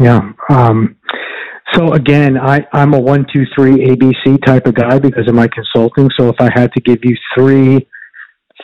Yeah. 0.00 0.32
Um, 0.48 0.96
so 1.72 1.92
again, 1.92 2.38
I, 2.38 2.66
I'm 2.72 2.94
a 2.94 3.00
one, 3.00 3.26
two, 3.32 3.44
three 3.56 3.88
ABC 3.88 4.38
type 4.44 4.66
of 4.66 4.74
guy 4.74 4.98
because 4.98 5.28
of 5.28 5.34
my 5.34 5.48
consulting. 5.48 6.08
So 6.18 6.28
if 6.28 6.36
I 6.40 6.50
had 6.54 6.72
to 6.74 6.80
give 6.80 7.00
you 7.02 7.16
three, 7.36 7.88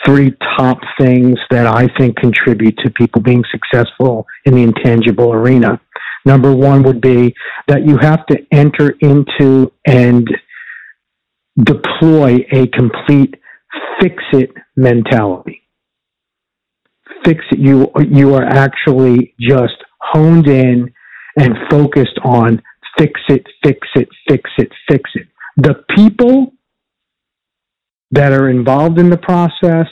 three 0.07 0.35
top 0.57 0.79
things 0.99 1.37
that 1.51 1.67
I 1.67 1.89
think 1.99 2.17
contribute 2.17 2.77
to 2.85 2.91
people 2.91 3.21
being 3.21 3.45
successful 3.51 4.27
in 4.45 4.55
the 4.55 4.63
intangible 4.63 5.33
arena, 5.33 5.81
number 6.25 6.55
one 6.55 6.83
would 6.83 7.01
be 7.01 7.35
that 7.69 7.87
you 7.87 7.99
have 7.99 8.25
to 8.27 8.39
enter 8.53 8.95
into 9.01 9.73
and 9.87 10.29
deploy 11.63 12.39
a 12.53 12.67
complete 12.69 13.35
fix 14.01 14.23
it 14.33 14.51
mentality. 14.77 15.63
Fix 17.25 17.41
it. 17.51 17.59
You, 17.59 17.91
you 18.11 18.35
are 18.35 18.45
actually 18.45 19.35
just 19.41 19.77
honed 20.01 20.47
in 20.49 20.93
and 21.37 21.55
focused 21.71 22.19
on 22.25 22.63
fix 22.99 23.21
it, 23.29 23.47
fix 23.65 23.87
it, 23.97 24.09
fix 24.29 24.51
it, 24.59 24.71
fix 24.89 25.11
it. 25.15 25.27
The 25.57 25.85
people 25.95 26.53
that 28.11 28.33
are 28.33 28.49
involved 28.49 28.99
in 28.99 29.11
the 29.11 29.17
process, 29.17 29.87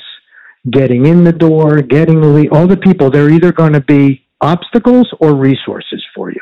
getting 0.70 1.06
in 1.06 1.24
the 1.24 1.32
door, 1.32 1.82
getting 1.82 2.20
the 2.20 2.28
lead, 2.28 2.50
all 2.52 2.66
the 2.66 2.76
people, 2.76 3.10
they're 3.10 3.30
either 3.30 3.52
going 3.52 3.72
to 3.72 3.80
be 3.80 4.24
obstacles 4.42 5.08
or 5.20 5.34
resources 5.34 6.04
for 6.14 6.30
you. 6.30 6.40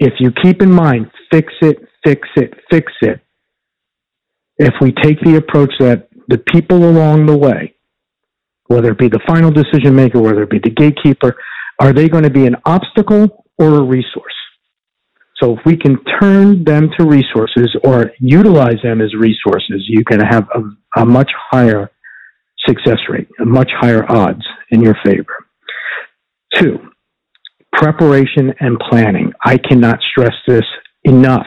If 0.00 0.14
you 0.18 0.32
keep 0.42 0.62
in 0.62 0.70
mind, 0.72 1.10
fix 1.30 1.52
it, 1.62 1.86
fix 2.04 2.28
it, 2.36 2.54
fix 2.70 2.92
it, 3.02 3.20
if 4.58 4.74
we 4.80 4.92
take 4.92 5.20
the 5.22 5.36
approach 5.36 5.72
that 5.80 6.08
the 6.28 6.38
people 6.38 6.88
along 6.88 7.26
the 7.26 7.36
way, 7.36 7.74
whether 8.66 8.90
it 8.92 8.98
be 8.98 9.08
the 9.08 9.20
final 9.26 9.50
decision 9.50 9.94
maker, 9.94 10.20
whether 10.20 10.42
it 10.42 10.50
be 10.50 10.60
the 10.62 10.70
gatekeeper, 10.70 11.36
are 11.80 11.92
they 11.92 12.08
going 12.08 12.24
to 12.24 12.30
be 12.30 12.46
an 12.46 12.56
obstacle 12.64 13.44
or 13.58 13.74
a 13.76 13.82
resource? 13.82 14.32
So 15.42 15.54
if 15.54 15.60
we 15.66 15.76
can 15.76 15.98
turn 16.20 16.64
them 16.64 16.90
to 16.98 17.04
resources 17.06 17.76
or 17.84 18.12
utilize 18.20 18.80
them 18.82 19.00
as 19.00 19.12
resources, 19.14 19.84
you 19.88 20.04
can 20.04 20.20
have 20.20 20.48
a, 20.54 21.00
a 21.00 21.04
much 21.04 21.30
higher 21.50 21.90
success 22.66 22.98
rate, 23.10 23.28
a 23.40 23.44
much 23.44 23.70
higher 23.78 24.10
odds 24.10 24.44
in 24.70 24.80
your 24.80 24.96
favor. 25.04 25.43
Two, 26.54 26.78
preparation 27.72 28.52
and 28.60 28.78
planning. 28.90 29.32
I 29.44 29.58
cannot 29.58 29.98
stress 30.10 30.34
this 30.46 30.64
enough. 31.04 31.46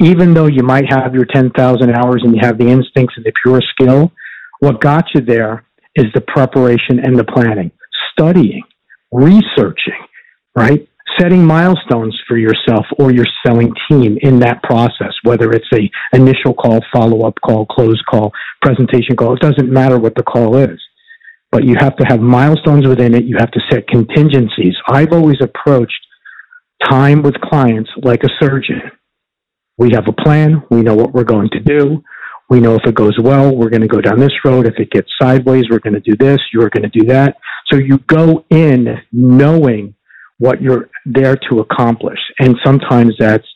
Even 0.00 0.34
though 0.34 0.46
you 0.46 0.62
might 0.62 0.90
have 0.90 1.14
your 1.14 1.26
10,000 1.26 1.90
hours 1.90 2.22
and 2.24 2.34
you 2.34 2.40
have 2.42 2.58
the 2.58 2.66
instincts 2.66 3.14
and 3.16 3.24
the 3.24 3.32
pure 3.42 3.60
skill, 3.72 4.12
what 4.60 4.80
got 4.80 5.04
you 5.14 5.20
there 5.20 5.66
is 5.94 6.06
the 6.14 6.20
preparation 6.20 6.98
and 7.02 7.18
the 7.18 7.24
planning, 7.24 7.70
studying, 8.12 8.62
researching, 9.12 10.00
right? 10.54 10.86
Setting 11.18 11.44
milestones 11.44 12.18
for 12.28 12.36
yourself 12.36 12.86
or 12.98 13.10
your 13.10 13.26
selling 13.44 13.74
team 13.90 14.16
in 14.22 14.38
that 14.40 14.62
process, 14.62 15.12
whether 15.24 15.50
it's 15.50 15.66
a 15.74 15.90
initial 16.16 16.54
call, 16.54 16.80
follow 16.92 17.26
up 17.26 17.34
call, 17.44 17.66
close 17.66 18.00
call, 18.08 18.32
presentation 18.62 19.16
call. 19.16 19.34
It 19.34 19.40
doesn't 19.40 19.70
matter 19.70 19.98
what 19.98 20.14
the 20.14 20.22
call 20.22 20.56
is, 20.56 20.78
but 21.50 21.64
you 21.64 21.76
have 21.78 21.96
to 21.96 22.04
have 22.06 22.20
milestones 22.20 22.86
within 22.86 23.14
it. 23.14 23.24
You 23.24 23.36
have 23.38 23.50
to 23.52 23.60
set 23.70 23.88
contingencies. 23.88 24.74
I've 24.88 25.12
always 25.12 25.38
approached 25.40 26.00
time 26.88 27.22
with 27.22 27.34
clients 27.40 27.90
like 28.02 28.22
a 28.24 28.28
surgeon. 28.40 28.80
We 29.76 29.92
have 29.92 30.06
a 30.08 30.12
plan. 30.12 30.62
We 30.70 30.82
know 30.82 30.94
what 30.94 31.12
we're 31.12 31.24
going 31.24 31.50
to 31.50 31.60
do. 31.60 32.02
We 32.48 32.60
know 32.60 32.74
if 32.74 32.82
it 32.84 32.94
goes 32.94 33.16
well, 33.22 33.54
we're 33.54 33.70
going 33.70 33.80
to 33.82 33.88
go 33.88 34.00
down 34.00 34.18
this 34.18 34.32
road. 34.44 34.66
If 34.66 34.74
it 34.78 34.90
gets 34.90 35.08
sideways, 35.20 35.64
we're 35.70 35.78
going 35.78 35.94
to 35.94 36.00
do 36.00 36.16
this. 36.16 36.38
You're 36.52 36.68
going 36.68 36.82
to 36.82 36.98
do 36.98 37.06
that. 37.06 37.36
So 37.70 37.78
you 37.78 37.98
go 38.08 38.44
in 38.50 38.96
knowing 39.12 39.94
what 40.38 40.60
you're 40.60 40.90
there 41.06 41.36
to 41.48 41.60
accomplish. 41.60 42.18
And 42.40 42.56
sometimes 42.64 43.14
that's, 43.18 43.46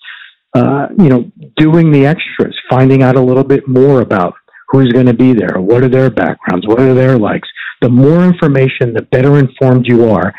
uh, 0.55 0.87
you 0.97 1.09
know, 1.09 1.31
doing 1.57 1.91
the 1.91 2.07
extras, 2.07 2.55
finding 2.71 3.03
out 3.03 3.17
a 3.17 3.21
little 3.21 3.43
bit 3.43 3.67
more 3.67 4.01
about 4.01 4.35
who's 4.69 4.93
going 4.93 5.07
to 5.07 5.15
be 5.15 5.33
there, 5.33 5.61
what 5.61 5.83
are 5.83 5.89
their 5.89 6.11
backgrounds, 6.11 6.67
what 6.67 6.81
are 6.81 6.95
their 6.95 7.19
likes. 7.19 7.49
The 7.81 7.89
more 7.89 8.25
information, 8.25 8.95
the 8.95 9.03
better 9.03 9.39
informed 9.39 9.87
you 9.87 10.09
are, 10.09 10.33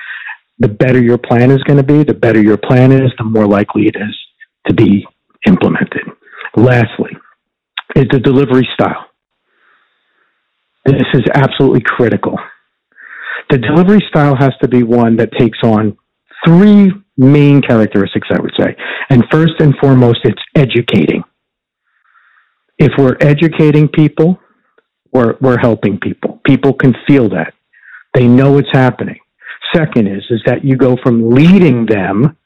the 0.60 0.68
better 0.68 1.02
your 1.02 1.18
plan 1.18 1.52
is 1.52 1.62
going 1.64 1.78
to 1.78 1.84
be. 1.84 2.04
The 2.04 2.14
better 2.14 2.42
your 2.42 2.58
plan 2.58 2.92
is, 2.92 3.12
the 3.18 3.24
more 3.24 3.48
likely 3.48 3.88
it 3.88 3.96
is 3.96 4.16
to 4.68 4.74
be 4.74 5.06
implemented. 5.46 6.04
Lastly, 6.56 7.12
is 7.96 8.06
the 8.12 8.20
delivery 8.20 8.68
style. 8.74 9.06
This 10.86 11.04
is 11.14 11.24
absolutely 11.34 11.82
critical. 11.82 12.38
The 13.50 13.58
delivery 13.58 14.04
style 14.10 14.36
has 14.36 14.54
to 14.62 14.68
be 14.68 14.84
one 14.84 15.18
that 15.18 15.32
takes 15.38 15.60
on 15.64 15.98
three 16.46 16.92
main 17.18 17.62
characteristics, 17.62 18.28
I 18.32 18.40
would 18.40 18.54
say. 18.60 18.76
And 19.10 19.24
first 19.32 19.54
and 19.60 19.76
foremost, 19.82 20.20
it's 20.24 20.42
educating. 20.56 21.24
If 22.78 22.92
we're 22.98 23.18
educating 23.22 23.88
people, 23.88 24.40
we're, 25.16 25.36
we're 25.40 25.58
helping 25.60 26.00
people. 26.00 26.42
People 26.46 26.74
can 26.74 26.94
feel 27.08 27.30
that. 27.30 27.54
They 28.14 28.28
know 28.28 28.58
it's 28.58 28.70
happening. 28.74 29.20
Second 29.74 30.08
is, 30.08 30.24
is 30.30 30.42
that 30.46 30.64
you 30.64 30.76
go 30.78 30.98
from 31.04 31.32
leading 31.32 31.86
them 31.86 32.38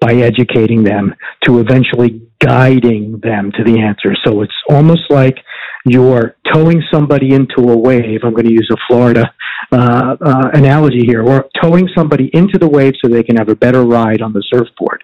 by 0.00 0.14
educating 0.14 0.82
them 0.82 1.14
to 1.44 1.60
eventually 1.60 2.12
guiding 2.38 3.20
them 3.22 3.52
to 3.56 3.64
the 3.64 3.80
answer. 3.80 4.14
So 4.24 4.42
it's 4.42 4.60
almost 4.68 5.02
like 5.10 5.36
you're 5.84 6.36
towing 6.52 6.82
somebody 6.92 7.34
into 7.34 7.70
a 7.70 7.76
wave. 7.76 8.20
I'm 8.22 8.32
going 8.32 8.46
to 8.46 8.52
use 8.52 8.70
a 8.72 8.76
Florida 8.88 9.24
uh, 9.72 10.16
uh, 10.24 10.48
analogy 10.54 11.04
here. 11.06 11.24
We're 11.24 11.44
towing 11.62 11.88
somebody 11.96 12.30
into 12.32 12.58
the 12.58 12.68
wave 12.68 12.94
so 13.00 13.08
they 13.08 13.22
can 13.22 13.36
have 13.36 13.48
a 13.48 13.56
better 13.56 13.84
ride 13.84 14.22
on 14.22 14.32
the 14.32 14.44
surfboard. 14.52 15.02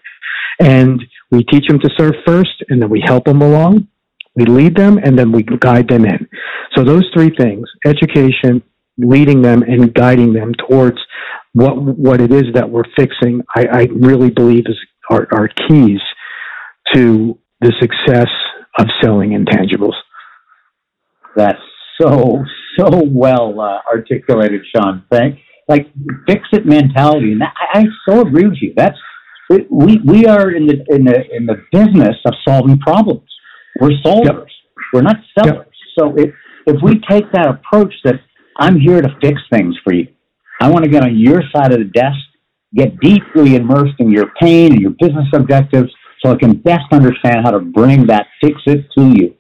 And 0.61 1.03
we 1.31 1.45
teach 1.45 1.67
them 1.67 1.79
to 1.81 1.91
surf 1.99 2.15
first, 2.27 2.65
and 2.69 2.81
then 2.81 2.89
we 2.89 3.03
help 3.05 3.25
them 3.25 3.43
along. 3.43 3.89
We 4.35 4.45
lead 4.45 4.77
them, 4.77 4.99
and 5.03 5.19
then 5.19 5.33
we 5.33 5.43
guide 5.43 5.89
them 5.89 6.05
in. 6.05 6.29
So 6.77 6.85
those 6.85 7.05
three 7.15 7.35
things: 7.37 7.69
education, 7.87 8.63
leading 8.99 9.43
them, 9.43 9.63
and 9.63 9.93
guiding 9.95 10.33
them 10.33 10.53
towards 10.69 10.99
what 11.53 11.77
what 11.77 12.21
it 12.21 12.33
is 12.33 12.45
that 12.55 12.69
we're 12.69 12.85
fixing. 12.97 13.43
I, 13.55 13.67
I 13.71 13.87
really 13.95 14.31
believe 14.31 14.65
is 14.67 14.79
are, 15.11 15.27
are 15.33 15.49
keys 15.69 16.01
to 16.95 17.39
the 17.61 17.73
success 17.81 18.29
of 18.79 18.87
selling 19.03 19.31
intangibles. 19.31 19.95
That's 21.35 21.59
so 22.01 22.45
so 22.79 23.03
well 23.07 23.59
uh, 23.61 23.79
articulated, 23.91 24.63
Sean. 24.75 25.05
Thank 25.11 25.39
like 25.69 25.87
fix 26.27 26.43
it 26.53 26.67
mentality, 26.67 27.33
and 27.33 27.43
I, 27.43 27.81
I 27.81 27.85
so 28.09 28.21
agree 28.21 28.47
with 28.47 28.59
you. 28.61 28.73
That's 28.77 28.99
we 29.71 30.01
we 30.05 30.27
are 30.27 30.51
in 30.51 30.67
the 30.67 30.85
in 30.89 31.05
the 31.05 31.23
in 31.35 31.47
the 31.47 31.57
business 31.73 32.17
of 32.27 32.35
solving 32.47 32.79
problems. 32.79 33.29
We're 33.81 33.91
solvers. 34.05 34.25
Yep. 34.25 34.47
We're 34.93 35.03
not 35.03 35.17
sellers. 35.39 35.67
Yep. 35.67 35.71
So 35.99 36.15
if 36.17 36.35
if 36.67 36.83
we 36.83 37.01
take 37.09 37.31
that 37.33 37.49
approach 37.49 37.95
that 38.05 38.17
I'm 38.59 38.79
here 38.79 39.01
to 39.01 39.09
fix 39.21 39.41
things 39.51 39.77
for 39.85 39.95
you, 39.95 40.09
I 40.61 40.71
want 40.71 40.85
to 40.85 40.91
get 40.91 41.03
on 41.03 41.17
your 41.17 41.43
side 41.55 41.73
of 41.73 41.79
the 41.79 41.85
desk, 41.85 42.19
get 42.75 42.99
deeply 43.01 43.57
immersed 43.57 43.95
in 43.99 44.11
your 44.11 44.33
pain 44.41 44.73
and 44.73 44.81
your 44.81 44.93
business 44.93 45.29
objectives, 45.33 45.93
so 46.25 46.33
I 46.33 46.37
can 46.37 46.55
best 46.59 46.87
understand 46.93 47.45
how 47.45 47.51
to 47.53 47.61
bring 47.61 48.07
that 48.07 48.27
fix 48.41 48.61
it 48.67 48.87
to 48.97 49.07
you. 49.15 49.35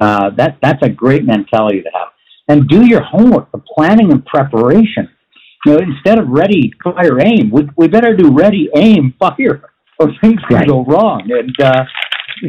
Uh, 0.00 0.30
that 0.36 0.58
that's 0.62 0.82
a 0.82 0.88
great 0.88 1.24
mentality 1.24 1.82
to 1.82 1.90
have. 1.94 2.08
And 2.48 2.68
do 2.68 2.84
your 2.86 3.02
homework, 3.02 3.52
the 3.52 3.62
planning 3.76 4.10
and 4.10 4.24
preparation 4.26 5.08
you 5.64 5.72
know, 5.72 5.78
instead 5.78 6.18
of 6.18 6.28
ready, 6.28 6.72
fire, 6.82 7.20
aim, 7.20 7.50
we, 7.50 7.68
we 7.76 7.88
better 7.88 8.16
do 8.16 8.32
ready, 8.32 8.68
aim, 8.74 9.14
fire, 9.18 9.70
or 9.98 10.12
things 10.20 10.40
can 10.48 10.56
right. 10.56 10.68
go 10.68 10.84
wrong. 10.84 11.30
And 11.30 11.54
uh, 11.60 11.84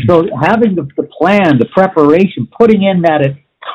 so 0.07 0.27
having 0.41 0.75
the, 0.75 0.87
the 0.97 1.07
plan, 1.17 1.59
the 1.59 1.67
preparation, 1.73 2.47
putting 2.57 2.83
in 2.83 3.01
that 3.03 3.21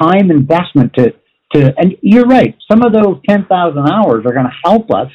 time 0.01 0.31
investment 0.31 0.93
to, 0.95 1.15
to, 1.55 1.75
and 1.77 1.97
you're 2.03 2.27
right, 2.27 2.57
some 2.71 2.83
of 2.83 2.93
those 2.93 3.21
10,000 3.29 3.49
hours 3.79 4.25
are 4.27 4.33
going 4.33 4.47
to 4.47 4.57
help 4.65 4.91
us 4.91 5.11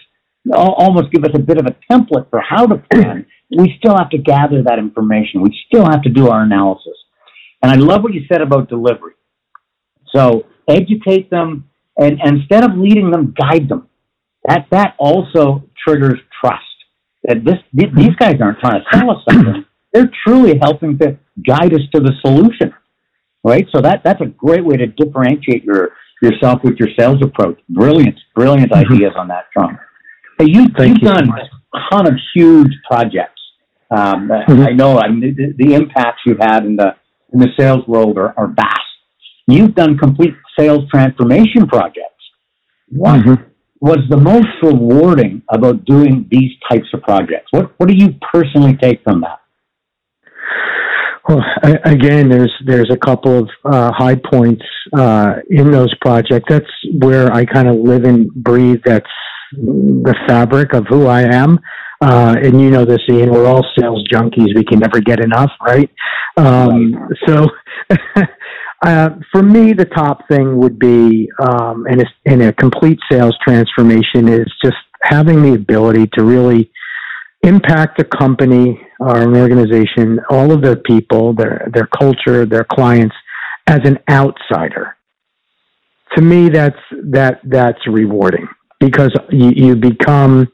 almost 0.54 1.12
give 1.12 1.24
us 1.24 1.32
a 1.36 1.40
bit 1.40 1.58
of 1.58 1.66
a 1.66 1.76
template 1.92 2.30
for 2.30 2.42
how 2.42 2.66
to 2.66 2.82
plan. 2.92 3.26
We 3.56 3.76
still 3.78 3.96
have 3.96 4.10
to 4.10 4.18
gather 4.18 4.64
that 4.64 4.80
information. 4.80 5.44
We 5.44 5.56
still 5.68 5.86
have 5.86 6.02
to 6.04 6.10
do 6.10 6.30
our 6.30 6.42
analysis. 6.42 6.96
And 7.62 7.72
I 7.72 7.76
love 7.76 8.02
what 8.02 8.12
you 8.12 8.22
said 8.28 8.42
about 8.42 8.68
delivery. 8.68 9.14
So 10.08 10.48
educate 10.68 11.30
them 11.30 11.70
and, 11.96 12.20
and 12.20 12.40
instead 12.40 12.64
of 12.64 12.76
leading 12.76 13.12
them, 13.12 13.36
guide 13.38 13.70
them 13.70 13.90
that 14.48 14.68
that 14.72 14.96
also 15.00 15.64
triggers 15.86 16.20
trust. 16.42 16.64
That 17.24 17.46
this 17.46 17.56
these 17.74 18.16
guys 18.20 18.36
aren't 18.42 18.60
trying 18.60 18.82
to 18.82 18.98
sell 18.98 19.12
us 19.12 19.24
something; 19.30 19.66
they're 19.94 20.12
truly 20.26 20.58
helping 20.62 20.98
to 21.00 21.18
guide 21.48 21.74
us 21.74 21.82
to 21.96 22.02
the 22.02 22.12
solution, 22.22 22.74
right? 23.44 23.66
So 23.74 23.82
that 23.82 24.02
that's 24.04 24.22
a 24.22 24.26
great 24.26 24.66
way 24.66 24.78
to 24.78 24.88
differentiate 24.88 25.64
your 25.64 25.92
yourself 26.22 26.62
with 26.64 26.76
your 26.78 26.90
sales 26.98 27.22
approach. 27.24 27.60
Brilliant, 27.70 28.18
brilliant 28.36 28.72
mm-hmm. 28.72 28.94
ideas 28.94 29.14
on 29.18 29.28
that 29.30 29.46
front. 29.54 29.78
Hey, 30.40 30.46
you, 30.48 30.62
you've 30.64 30.78
you 30.80 30.96
done 30.96 31.30
a 31.30 31.80
ton 31.92 32.08
of 32.08 32.14
huge 32.34 32.72
projects. 32.90 33.42
Um, 33.92 34.28
mm-hmm. 34.30 34.62
I 34.62 34.72
know 34.72 34.98
I 34.98 35.10
mean, 35.10 35.36
the, 35.36 35.54
the, 35.58 35.76
impacts 35.76 36.22
you've 36.26 36.40
had 36.40 36.66
in 36.66 36.76
the 36.76 36.96
in 37.32 37.40
the 37.40 37.50
sales 37.58 37.86
world 37.88 38.18
are, 38.18 38.34
are 38.38 38.48
vast. 38.48 38.80
You've 39.48 39.76
done 39.76 39.98
complete 39.98 40.34
sales 40.58 40.90
transformation 40.90 41.68
projects. 41.68 42.10
What 42.90 43.20
mm-hmm 43.20 43.50
was 43.84 44.00
the 44.10 44.16
most 44.16 44.48
rewarding 44.62 45.42
about 45.50 45.84
doing 45.84 46.26
these 46.32 46.52
types 46.72 46.88
of 46.94 47.02
projects? 47.02 47.48
What 47.52 47.78
what 47.78 47.90
do 47.90 47.94
you 47.94 48.16
personally 48.32 48.78
take 48.82 49.04
from 49.04 49.20
that? 49.22 49.42
Well, 51.28 51.42
again, 51.86 52.30
there's 52.30 52.54
there's 52.66 52.90
a 52.92 52.98
couple 52.98 53.40
of 53.40 53.50
uh, 53.64 53.92
high 53.94 54.16
points 54.16 54.64
uh, 54.94 55.36
in 55.50 55.72
those 55.72 55.94
projects. 56.02 56.46
That's 56.50 56.66
where 57.00 57.32
I 57.32 57.46
kind 57.46 57.68
of 57.68 57.76
live 57.76 58.04
and 58.04 58.34
breathe. 58.34 58.82
That's 58.86 59.06
the 59.54 60.16
fabric 60.28 60.74
of 60.74 60.86
who 60.90 61.08
I 61.08 61.22
am. 61.22 61.60
Uh, 62.02 62.36
and 62.42 62.60
you 62.60 62.70
know 62.70 62.84
this, 62.84 63.00
Ian. 63.10 63.32
We're 63.32 63.46
all 63.46 63.66
sales 63.80 64.06
junkies. 64.12 64.54
We 64.56 64.66
can 64.66 64.80
never 64.80 65.00
get 65.00 65.22
enough, 65.24 65.52
right? 65.66 65.90
Um, 66.36 66.94
so 67.26 67.48
Uh, 68.84 69.12
for 69.32 69.42
me, 69.42 69.72
the 69.72 69.86
top 69.86 70.28
thing 70.28 70.58
would 70.58 70.78
be, 70.78 71.30
um, 71.42 71.88
in, 71.88 72.02
a, 72.02 72.06
in 72.26 72.42
a 72.42 72.54
complete 72.54 73.00
sales 73.10 73.36
transformation, 73.42 74.28
is 74.28 74.46
just 74.64 74.76
having 75.04 75.42
the 75.42 75.54
ability 75.54 76.06
to 76.14 76.24
really 76.24 76.70
impact 77.44 78.00
a 78.00 78.04
company 78.04 78.80
or 79.00 79.18
an 79.18 79.36
organization, 79.36 80.20
all 80.30 80.52
of 80.52 80.62
their 80.62 80.78
people, 80.78 81.34
their 81.34 81.70
their 81.74 81.88
culture, 81.88 82.46
their 82.46 82.66
clients, 82.66 83.16
as 83.68 83.80
an 83.84 84.00
outsider. 84.10 84.96
To 86.16 86.22
me, 86.22 86.50
that's 86.50 86.80
that 87.12 87.40
that's 87.44 87.80
rewarding 87.88 88.48
because 88.80 89.12
you, 89.30 89.52
you 89.56 89.76
become 89.76 90.48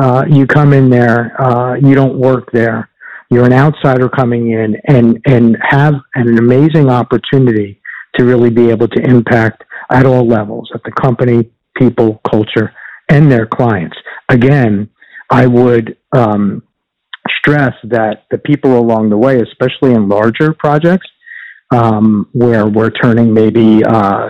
uh, 0.00 0.24
you 0.28 0.46
come 0.46 0.72
in 0.72 0.90
there, 0.90 1.40
uh, 1.40 1.74
you 1.76 1.94
don't 1.94 2.18
work 2.18 2.50
there, 2.52 2.90
you're 3.30 3.44
an 3.44 3.52
outsider 3.52 4.08
coming 4.08 4.52
in 4.52 4.76
and, 4.86 5.18
and 5.26 5.56
have 5.62 5.94
an 6.14 6.38
amazing 6.38 6.90
opportunity 6.90 7.80
to 8.16 8.24
really 8.24 8.50
be 8.50 8.70
able 8.70 8.88
to 8.88 9.02
impact 9.02 9.64
at 9.90 10.06
all 10.06 10.26
levels, 10.26 10.70
at 10.74 10.82
the 10.84 10.92
company, 10.92 11.50
people, 11.76 12.20
culture, 12.30 12.72
and 13.08 13.30
their 13.30 13.46
clients. 13.46 13.96
Again, 14.28 14.88
I 15.30 15.46
would 15.46 15.96
um, 16.12 16.62
stress 17.38 17.74
that 17.84 18.24
the 18.30 18.38
people 18.38 18.78
along 18.78 19.10
the 19.10 19.16
way, 19.16 19.40
especially 19.40 19.94
in 19.94 20.08
larger 20.08 20.52
projects, 20.52 21.06
um, 21.70 22.28
where 22.32 22.66
we're 22.66 22.90
turning 22.90 23.34
maybe 23.34 23.84
uh, 23.84 24.28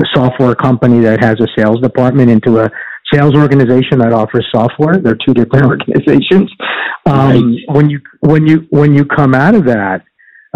a 0.00 0.04
software 0.14 0.54
company 0.54 1.00
that 1.00 1.22
has 1.22 1.40
a 1.40 1.46
sales 1.56 1.80
department 1.80 2.30
into 2.30 2.58
a 2.60 2.70
sales 3.12 3.34
organization 3.34 3.98
that 3.98 4.12
offers 4.12 4.46
software. 4.54 4.98
They're 4.98 5.18
two 5.26 5.34
different 5.34 5.66
organizations. 5.70 6.50
Um, 7.06 7.54
right. 7.54 7.76
When 7.76 7.90
you 7.90 8.00
when 8.20 8.46
you 8.46 8.66
when 8.70 8.94
you 8.94 9.04
come 9.04 9.34
out 9.34 9.54
of 9.54 9.64
that, 9.66 10.02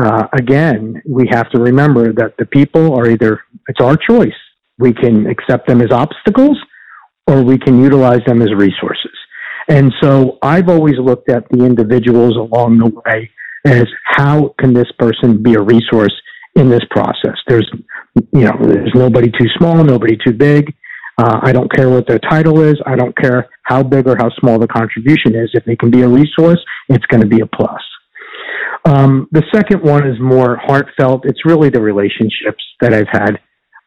uh, 0.00 0.27
again, 0.33 1.03
we 1.07 1.29
have 1.31 1.50
to 1.50 1.61
remember 1.61 2.12
that 2.12 2.37
the 2.38 2.46
people 2.46 2.94
are 2.98 3.09
either 3.09 3.40
it's 3.68 3.81
our 3.81 3.96
choice. 3.96 4.33
We 4.79 4.92
can 4.92 5.27
accept 5.27 5.68
them 5.68 5.81
as 5.81 5.90
obstacles, 5.90 6.59
or 7.27 7.42
we 7.42 7.59
can 7.59 7.81
utilize 7.81 8.20
them 8.27 8.42
as 8.42 8.53
resources. 8.55 9.13
And 9.68 9.92
so 10.03 10.38
I've 10.42 10.68
always 10.68 10.94
looked 10.98 11.31
at 11.31 11.48
the 11.50 11.64
individuals 11.64 12.37
along 12.37 12.79
the 12.79 12.90
way 13.05 13.31
as 13.64 13.87
how 14.05 14.55
can 14.59 14.74
this 14.74 14.90
person 14.98 15.42
be 15.42 15.55
a 15.55 15.61
resource 15.61 16.14
in 16.55 16.68
this 16.68 16.83
process? 16.90 17.37
There's, 17.48 17.68
you 18.33 18.44
know, 18.44 18.57
there's 18.61 18.92
nobody 18.94 19.31
too 19.31 19.48
small, 19.57 19.83
nobody 19.83 20.16
too 20.24 20.33
big. 20.33 20.74
Uh, 21.16 21.38
I 21.42 21.53
don't 21.53 21.72
care 21.72 21.88
what 21.88 22.07
their 22.09 22.18
title 22.18 22.61
is. 22.61 22.74
I 22.87 22.96
don't 22.96 23.16
care 23.16 23.48
how 23.62 23.83
big 23.83 24.09
or 24.09 24.16
how 24.16 24.31
small 24.40 24.59
the 24.59 24.66
contribution 24.66 25.35
is. 25.35 25.50
If 25.55 25.64
they 25.64 25.77
can 25.77 25.90
be 25.90 26.03
a 26.03 26.09
resource, 26.09 26.61
it's 26.88 27.07
going 27.07 27.20
to 27.20 27.29
be 27.29 27.40
a 27.40 27.46
plus. 27.46 27.81
Um, 28.85 29.29
the 29.31 29.42
second 29.55 29.83
one 29.83 30.07
is 30.07 30.20
more 30.20 30.59
heartfelt. 30.62 31.24
It's 31.24 31.46
really 31.46 31.70
the 31.70 31.81
relationships 31.81 32.62
that 32.81 32.92
I've 32.92 33.09
had 33.11 33.38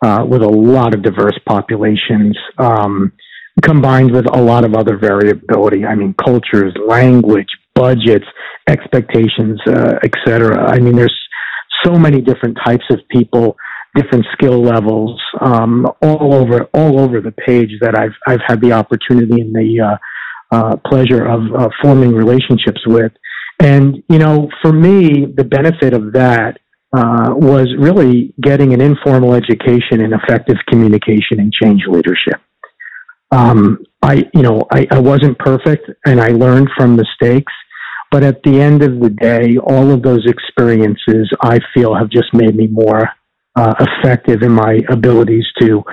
uh, 0.04 0.26
with 0.26 0.42
a 0.42 0.48
lot 0.48 0.96
of 0.96 1.04
diverse 1.04 1.38
populations, 1.48 2.38
um, 2.58 3.12
combined 3.63 4.12
with 4.12 4.26
a 4.34 4.41
lot 4.41 4.63
of 4.63 4.76
other 4.76 4.98
variability. 4.98 5.86
I 5.86 5.96
mean, 5.96 6.13
cultures, 6.24 6.74
language, 6.88 7.48
budgets, 7.76 8.26
expectations, 8.67 9.60
uh, 9.67 9.96
etc. 10.04 10.70
I 10.70 10.80
mean, 10.80 10.96
there's 10.96 11.15
so 11.84 11.93
many 11.93 12.22
different 12.22 12.58
types 12.65 12.86
of 12.89 13.00
people 13.10 13.56
different 13.96 14.26
skill 14.34 14.62
levels 14.62 15.20
um, 15.41 15.88
all 16.02 16.34
over 16.36 16.65
all 16.74 17.00
over 17.00 17.20
the 17.20 17.32
page 17.32 17.72
that 17.82 17.98
I've 17.98 18.15
I've 18.28 18.41
had 18.46 18.62
the 18.62 18.74
opportunity 18.74 19.41
and 19.41 19.54
the 19.56 19.82
uh, 19.82 20.56
uh, 20.56 20.76
pleasure 20.86 21.26
of 21.26 21.72
forming 21.82 22.13
relationships 22.13 22.82
with. 22.86 23.12
And 23.60 24.04
you 24.10 24.20
know, 24.20 24.50
for 24.62 24.72
me, 24.72 25.26
the 25.26 25.43
benefit 25.43 25.93
of 25.93 26.13
that 26.13 26.60
uh, 26.96 27.34
was 27.36 27.67
really 27.78 28.34
getting 28.41 28.74
an 28.74 28.82
informal 28.82 29.34
education 29.34 30.02
in 30.02 30.13
effective 30.13 30.58
communication 30.70 31.39
and 31.39 31.52
change 31.52 31.82
leadership. 31.88 32.39
Um, 33.32 33.84
I, 34.02 34.24
you 34.34 34.42
know, 34.42 34.63
I, 34.72 34.88
I 34.92 35.00
wasn't 35.00 35.38
perfect, 35.40 35.90
and 36.06 36.22
I 36.22 36.30
learned 36.30 36.70
from 36.78 36.96
mistakes. 36.96 37.54
But 38.10 38.24
at 38.24 38.42
the 38.44 38.62
end 38.62 38.84
of 38.84 39.00
the 39.02 39.10
day, 39.10 39.58
all 39.58 39.92
of 39.92 40.02
those 40.02 40.26
experiences 40.26 41.30
I 41.42 41.60
feel 41.74 41.94
have 41.94 42.10
just 42.10 42.34
made 42.34 42.56
me 42.56 42.68
more 42.68 43.10
uh, 43.58 43.74
effective 43.80 44.44
in 44.44 44.52
my 44.52 44.80
abilities 44.90 45.46
to 45.60 45.84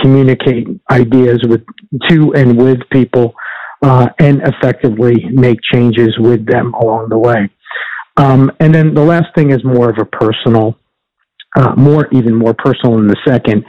communicate 0.00 0.68
ideas 0.90 1.40
with 1.48 1.64
to 2.08 2.32
and 2.34 2.56
with 2.56 2.78
people 2.92 3.34
uh, 3.82 4.08
and 4.18 4.40
effectively 4.42 5.24
make 5.32 5.58
changes 5.72 6.14
with 6.18 6.46
them 6.46 6.74
along 6.74 7.08
the 7.08 7.18
way. 7.18 7.50
Um, 8.16 8.52
and 8.60 8.72
then 8.74 8.94
the 8.94 9.04
last 9.04 9.34
thing 9.34 9.50
is 9.50 9.64
more 9.64 9.90
of 9.90 9.96
a 9.98 10.04
personal, 10.04 10.78
uh, 11.54 11.74
more 11.76 12.08
even 12.12 12.34
more 12.34 12.54
personal 12.54 12.98
in 12.98 13.06
the 13.06 13.16
second. 13.26 13.64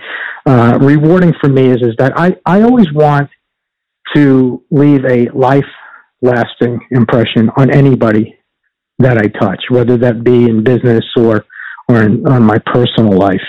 Uh, 0.45 0.77
rewarding 0.81 1.33
for 1.41 1.49
me 1.49 1.67
is 1.67 1.81
is 1.81 1.95
that 1.97 2.17
I, 2.17 2.35
I 2.45 2.61
always 2.61 2.91
want 2.93 3.29
to 4.15 4.63
leave 4.71 5.03
a 5.05 5.29
life 5.29 5.65
lasting 6.21 6.79
impression 6.91 7.49
on 7.57 7.71
anybody 7.71 8.37
that 8.99 9.17
I 9.17 9.27
touch, 9.39 9.63
whether 9.69 9.97
that 9.97 10.23
be 10.23 10.45
in 10.45 10.63
business 10.63 11.03
or 11.17 11.45
or 11.87 12.01
in, 12.03 12.27
on 12.27 12.43
my 12.43 12.57
personal 12.65 13.17
life. 13.17 13.41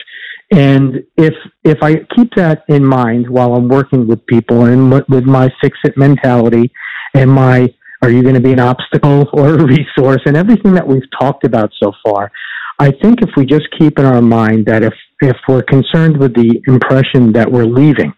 And 0.53 1.03
if 1.17 1.35
if 1.65 1.79
I 1.83 1.97
keep 2.15 2.35
that 2.37 2.65
in 2.69 2.85
mind 2.85 3.29
while 3.29 3.55
I'm 3.55 3.69
working 3.69 4.07
with 4.07 4.25
people 4.27 4.65
and 4.65 4.91
with 5.09 5.25
my 5.25 5.49
fix 5.61 5.79
it 5.85 5.97
mentality 5.97 6.71
and 7.15 7.31
my 7.31 7.69
are 8.03 8.11
you 8.11 8.23
going 8.23 8.35
to 8.35 8.41
be 8.41 8.53
an 8.53 8.61
obstacle 8.61 9.29
or 9.33 9.55
a 9.55 9.65
resource 9.65 10.21
and 10.27 10.37
everything 10.37 10.75
that 10.75 10.87
we've 10.87 11.11
talked 11.19 11.45
about 11.45 11.71
so 11.83 11.93
far, 12.05 12.31
I 12.79 12.91
think 12.91 13.23
if 13.23 13.31
we 13.37 13.47
just 13.47 13.67
keep 13.79 13.99
in 13.99 14.05
our 14.05 14.23
mind 14.23 14.67
that 14.67 14.83
if 14.83 14.95
if 15.21 15.37
we're 15.49 15.63
concerned 15.63 16.19
with 16.19 16.35
the 16.35 16.61
impression 16.67 17.33
that 17.33 17.51
we're 17.51 17.65
leaving 17.65 18.13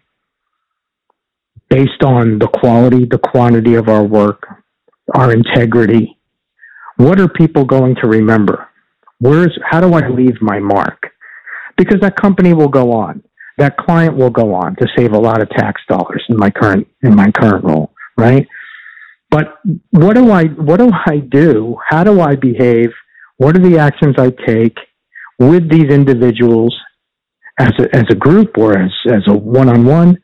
based 1.69 2.03
on 2.03 2.39
the 2.39 2.47
quality, 2.47 3.05
the 3.05 3.19
quantity 3.19 3.75
of 3.75 3.87
our 3.87 4.03
work, 4.03 4.43
our 5.15 5.31
integrity. 5.31 6.17
What 6.97 7.19
are 7.19 7.29
people 7.29 7.63
going 7.63 7.95
to 8.01 8.07
remember? 8.07 8.67
Where's 9.19 9.57
how 9.69 9.79
do 9.79 9.93
I 9.93 10.07
leave 10.09 10.41
my 10.41 10.59
mark? 10.59 11.11
Because 11.77 12.01
that 12.01 12.15
company 12.17 12.53
will 12.53 12.67
go 12.67 12.91
on. 12.91 13.23
That 13.57 13.77
client 13.77 14.15
will 14.15 14.29
go 14.29 14.53
on 14.53 14.75
to 14.77 14.87
save 14.97 15.13
a 15.13 15.19
lot 15.19 15.41
of 15.41 15.49
tax 15.49 15.81
dollars 15.89 16.23
in 16.29 16.37
my 16.37 16.49
current 16.49 16.87
in 17.03 17.15
my 17.15 17.31
current 17.31 17.63
role, 17.63 17.91
right? 18.17 18.47
But 19.29 19.59
what 19.91 20.15
do 20.15 20.31
I 20.31 20.45
what 20.45 20.77
do 20.77 20.89
I 21.05 21.17
do? 21.19 21.77
How 21.87 22.03
do 22.03 22.19
I 22.19 22.35
behave? 22.35 22.89
What 23.39 23.55
are 23.55 23.61
the 23.61 23.77
actions 23.79 24.15
I 24.17 24.31
take 24.45 24.77
with 25.39 25.71
these 25.71 25.89
individuals 25.89 26.75
as 27.57 27.71
a, 27.79 27.95
as 27.95 28.03
a 28.11 28.15
group 28.15 28.57
or 28.57 28.77
as, 28.77 28.91
as 29.09 29.23
a 29.27 29.33
one 29.33 29.69
on 29.69 29.85
one? 29.85 30.21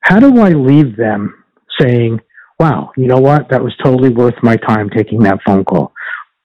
How 0.00 0.18
do 0.18 0.40
I 0.40 0.48
leave 0.48 0.96
them 0.96 1.44
saying, 1.80 2.18
wow, 2.58 2.90
you 2.96 3.06
know 3.06 3.20
what? 3.20 3.50
That 3.50 3.62
was 3.62 3.72
totally 3.84 4.08
worth 4.08 4.34
my 4.42 4.56
time 4.56 4.90
taking 4.90 5.20
that 5.20 5.38
phone 5.46 5.64
call. 5.64 5.92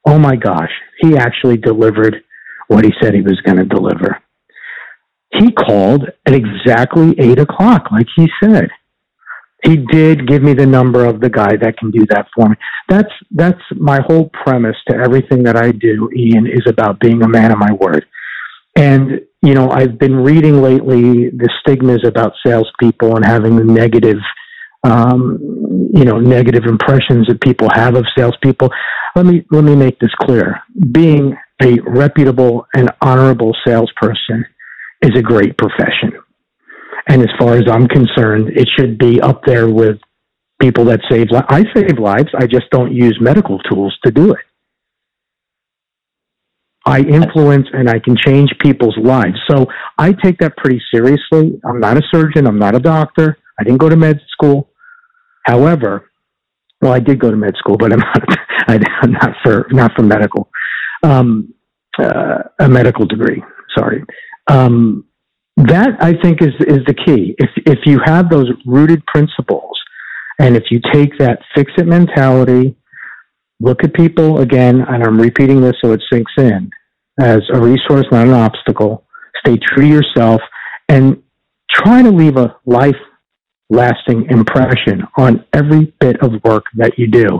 Oh 0.06 0.20
my 0.20 0.36
gosh, 0.36 0.70
he 1.00 1.18
actually 1.18 1.58
delivered 1.58 2.18
what 2.68 2.86
he 2.86 2.92
said 3.02 3.16
he 3.16 3.24
was 3.24 3.42
going 3.44 3.58
to 3.58 3.66
deliver. 3.66 4.22
He 5.40 5.52
called 5.52 6.04
at 6.28 6.36
exactly 6.36 7.20
eight 7.20 7.40
o'clock, 7.40 7.86
like 7.92 8.08
he 8.16 8.30
said 8.44 8.70
he 9.64 9.78
did 9.78 10.28
give 10.28 10.42
me 10.42 10.54
the 10.54 10.66
number 10.66 11.06
of 11.06 11.22
the 11.22 11.30
guy 11.30 11.56
that 11.62 11.78
can 11.78 11.92
do 11.92 12.06
that 12.10 12.28
for 12.36 12.50
me. 12.50 12.56
That's 12.90 13.12
that's 13.32 13.62
my 13.76 14.00
whole 14.08 14.30
premise 14.44 14.76
to 14.90 14.96
everything 14.96 15.44
that 15.44 15.56
I 15.56 15.72
do. 15.72 16.10
Ian 16.16 16.48
is 16.48 16.66
about 16.68 17.00
being 17.00 17.22
a 17.22 17.28
man 17.28 17.52
of 17.52 17.60
my 17.60 17.72
word. 17.74 18.06
And 18.76 19.22
you 19.44 19.54
know, 19.54 19.70
I've 19.70 20.00
been 20.00 20.16
reading 20.16 20.62
lately 20.62 21.30
the 21.30 21.50
stigmas 21.62 22.04
about 22.06 22.34
salespeople 22.46 23.16
and 23.16 23.26
having 23.26 23.56
the 23.56 23.64
negative, 23.64 24.18
um, 24.84 25.40
you 25.94 26.06
know, 26.06 26.20
negative 26.20 26.64
impressions 26.66 27.28
that 27.28 27.42
people 27.42 27.68
have 27.74 27.96
of 27.96 28.06
salespeople. 28.18 28.70
Let 29.16 29.26
me 29.26 29.46
let 29.52 29.64
me 29.64 29.76
make 29.76 30.00
this 30.00 30.14
clear: 30.22 30.62
being 30.92 31.36
a 31.62 31.78
reputable 31.86 32.66
and 32.74 32.90
honorable 33.02 33.56
salesperson 33.66 34.46
is 35.04 35.12
a 35.16 35.22
great 35.22 35.58
profession. 35.58 36.20
And 37.08 37.22
as 37.22 37.30
far 37.40 37.56
as 37.56 37.64
I'm 37.70 37.88
concerned, 37.88 38.50
it 38.56 38.68
should 38.78 38.98
be 38.98 39.20
up 39.22 39.44
there 39.46 39.70
with 39.70 39.98
people 40.62 40.86
that 40.86 41.00
save 41.10 41.32
lives. 41.32 41.48
I 41.50 41.66
save 41.74 41.98
lives. 41.98 42.30
I 42.38 42.46
just 42.46 42.70
don't 42.72 42.94
use 42.94 43.18
medical 43.20 43.60
tools 43.60 43.98
to 44.06 44.12
do 44.12 44.34
it. 44.34 44.46
I 46.86 47.02
influence 47.02 47.68
and 47.74 47.90
I 47.90 48.00
can 48.00 48.18
change 48.18 48.50
people's 48.60 48.98
lives. 48.98 49.40
So 49.50 49.68
I 49.98 50.14
take 50.14 50.40
that 50.40 50.58
pretty 50.58 50.82
seriously. 50.94 51.60
I'm 51.64 51.80
not 51.80 51.98
a 51.98 52.02
surgeon. 52.12 52.48
I'm 52.48 52.58
not 52.58 52.76
a 52.76 52.80
doctor. 52.80 53.38
I 53.60 53.64
didn't 53.64 53.80
go 53.80 53.90
to 53.90 53.96
med 53.96 54.20
school. 54.32 54.70
However, 55.46 56.12
well, 56.82 56.92
I 56.92 57.00
did 57.00 57.20
go 57.20 57.30
to 57.30 57.38
med 57.38 57.56
school, 57.58 57.78
but 57.78 57.94
I'm 57.94 58.00
not. 58.00 58.24
I'm 58.68 59.12
not 59.12 59.36
for 59.44 59.68
not 59.72 59.92
for 59.96 60.04
medical. 60.04 60.50
Um, 61.04 61.54
uh, 62.00 62.44
a 62.60 62.70
medical 62.70 63.06
degree. 63.06 63.44
Sorry. 63.78 64.04
Um, 64.48 65.06
that 65.58 65.90
I 66.00 66.14
think 66.22 66.42
is 66.42 66.54
is 66.68 66.80
the 66.88 66.94
key. 66.94 67.36
If 67.38 67.50
if 67.66 67.80
you 67.86 68.00
have 68.06 68.30
those 68.30 68.50
rooted 68.66 69.06
principles, 69.06 69.78
and 70.40 70.56
if 70.56 70.64
you 70.72 70.80
take 70.92 71.18
that 71.20 71.40
fix 71.56 71.72
it 71.78 71.88
mentality, 71.88 72.76
look 73.60 73.84
at 73.84 73.94
people 73.94 74.40
again, 74.40 74.82
and 74.82 75.04
I'm 75.04 75.20
repeating 75.20 75.62
this 75.62 75.76
so 75.84 75.92
it 75.92 76.02
sinks 76.12 76.32
in 76.38 76.70
as 77.20 77.42
a 77.54 77.60
resource, 77.60 78.06
not 78.12 78.28
an 78.28 78.34
obstacle. 78.34 79.06
Stay 79.46 79.58
true 79.58 79.84
to 79.84 79.88
yourself, 79.88 80.42
and 80.90 81.22
try 81.70 82.02
to 82.02 82.10
leave 82.10 82.38
a 82.38 82.56
life 82.66 82.96
lasting 83.70 84.26
impression 84.30 85.02
on 85.18 85.46
every 85.54 85.94
bit 86.00 86.22
of 86.22 86.32
work 86.44 86.66
that 86.76 86.98
you 86.98 87.08
do. 87.08 87.40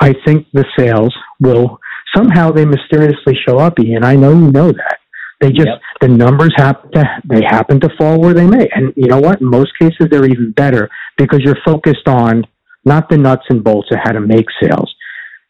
I 0.00 0.14
think 0.24 0.46
the 0.52 0.64
sales 0.78 1.14
will 1.40 1.78
somehow 2.14 2.50
they 2.50 2.64
mysteriously 2.64 3.34
show 3.46 3.58
up, 3.58 3.78
Ian. 3.80 4.04
I 4.04 4.16
know 4.16 4.32
you 4.32 4.50
know 4.50 4.72
that. 4.72 4.98
They 5.42 5.50
just 5.50 5.66
yep. 5.66 5.80
the 6.00 6.06
numbers 6.06 6.54
happen 6.56 6.92
to 6.92 7.04
they 7.28 7.42
happen 7.42 7.80
to 7.80 7.88
fall 7.98 8.20
where 8.20 8.32
they 8.32 8.46
may, 8.46 8.68
and 8.72 8.94
you 8.96 9.08
know 9.08 9.18
what? 9.18 9.40
In 9.40 9.50
most 9.50 9.72
cases, 9.76 10.06
they're 10.08 10.24
even 10.24 10.52
better 10.52 10.88
because 11.18 11.40
you're 11.40 11.58
focused 11.64 12.06
on 12.06 12.44
not 12.84 13.08
the 13.10 13.18
nuts 13.18 13.42
and 13.48 13.64
bolts 13.64 13.88
of 13.90 13.98
how 14.04 14.12
to 14.12 14.20
make 14.20 14.46
sales. 14.62 14.94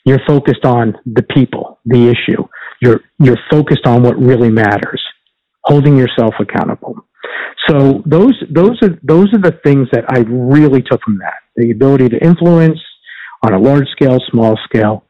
You're 0.07 0.23
focused 0.27 0.65
on 0.65 0.97
the 1.05 1.23
people, 1.23 1.79
the 1.85 2.09
issue. 2.09 2.43
You're 2.81 3.03
you're 3.19 3.39
focused 3.51 3.87
on 3.87 4.03
what 4.03 4.19
really 4.19 4.51
matters, 4.51 5.03
holding 5.65 5.99
yourself 5.99 6.35
accountable. 6.41 6.97
So 7.69 8.03
those 8.07 8.35
those 8.51 8.79
are 8.83 8.99
those 9.03 9.29
are 9.35 9.43
the 9.43 9.59
things 9.63 9.89
that 9.93 10.07
I 10.09 10.21
really 10.21 10.81
took 10.81 11.03
from 11.03 11.19
that: 11.19 11.35
the 11.55 11.71
ability 11.71 12.09
to 12.09 12.19
influence 12.25 12.81
on 13.45 13.53
a 13.53 13.59
large 13.59 13.89
scale, 13.91 14.19
small 14.31 14.59
scale, 14.65 15.05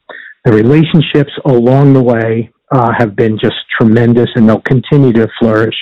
the 0.45 0.53
relationships 0.53 1.31
along 1.47 1.93
the 1.93 2.03
way, 2.03 2.51
uh, 2.73 2.91
have 2.97 3.15
been 3.17 3.39
just 3.39 3.57
tremendous 3.79 4.29
and 4.35 4.49
they'll 4.49 4.61
continue 4.63 5.13
to 5.13 5.29
flourish. 5.39 5.75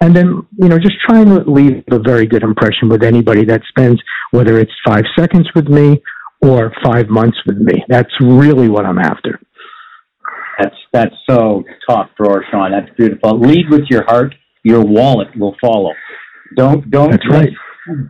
And 0.00 0.16
then, 0.16 0.46
you 0.58 0.68
know, 0.68 0.78
just 0.78 0.96
trying 1.06 1.26
to 1.26 1.48
leave 1.48 1.84
a 1.90 1.98
very 1.98 2.26
good 2.26 2.42
impression 2.42 2.88
with 2.88 3.04
anybody 3.04 3.44
that 3.44 3.62
spends, 3.68 4.02
whether 4.32 4.58
it's 4.58 4.72
five 4.84 5.04
seconds 5.16 5.48
with 5.54 5.68
me 5.68 6.02
or 6.40 6.72
five 6.84 7.08
months 7.08 7.38
with 7.46 7.58
me. 7.58 7.84
That's 7.88 8.10
really 8.20 8.68
what 8.68 8.84
I'm 8.84 8.98
after. 8.98 9.40
That's 10.58 10.74
that's 10.92 11.14
so 11.28 11.62
top 11.88 12.10
drawer, 12.16 12.44
Sean. 12.50 12.72
That's 12.72 12.94
beautiful. 12.96 13.38
Lead 13.40 13.70
with 13.70 13.84
your 13.88 14.04
heart. 14.04 14.34
Your 14.64 14.84
wallet 14.84 15.28
will 15.36 15.56
follow. 15.60 15.92
Don't 16.56 16.90
don't 16.90 17.10
that's 17.12 17.28
right. 17.30 17.48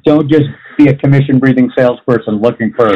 Don't 0.05 0.31
just 0.31 0.47
be 0.79 0.89
a 0.89 0.97
commission 0.97 1.39
breathing 1.39 1.71
salesperson 1.77 2.41
looking 2.41 2.73
for 2.75 2.93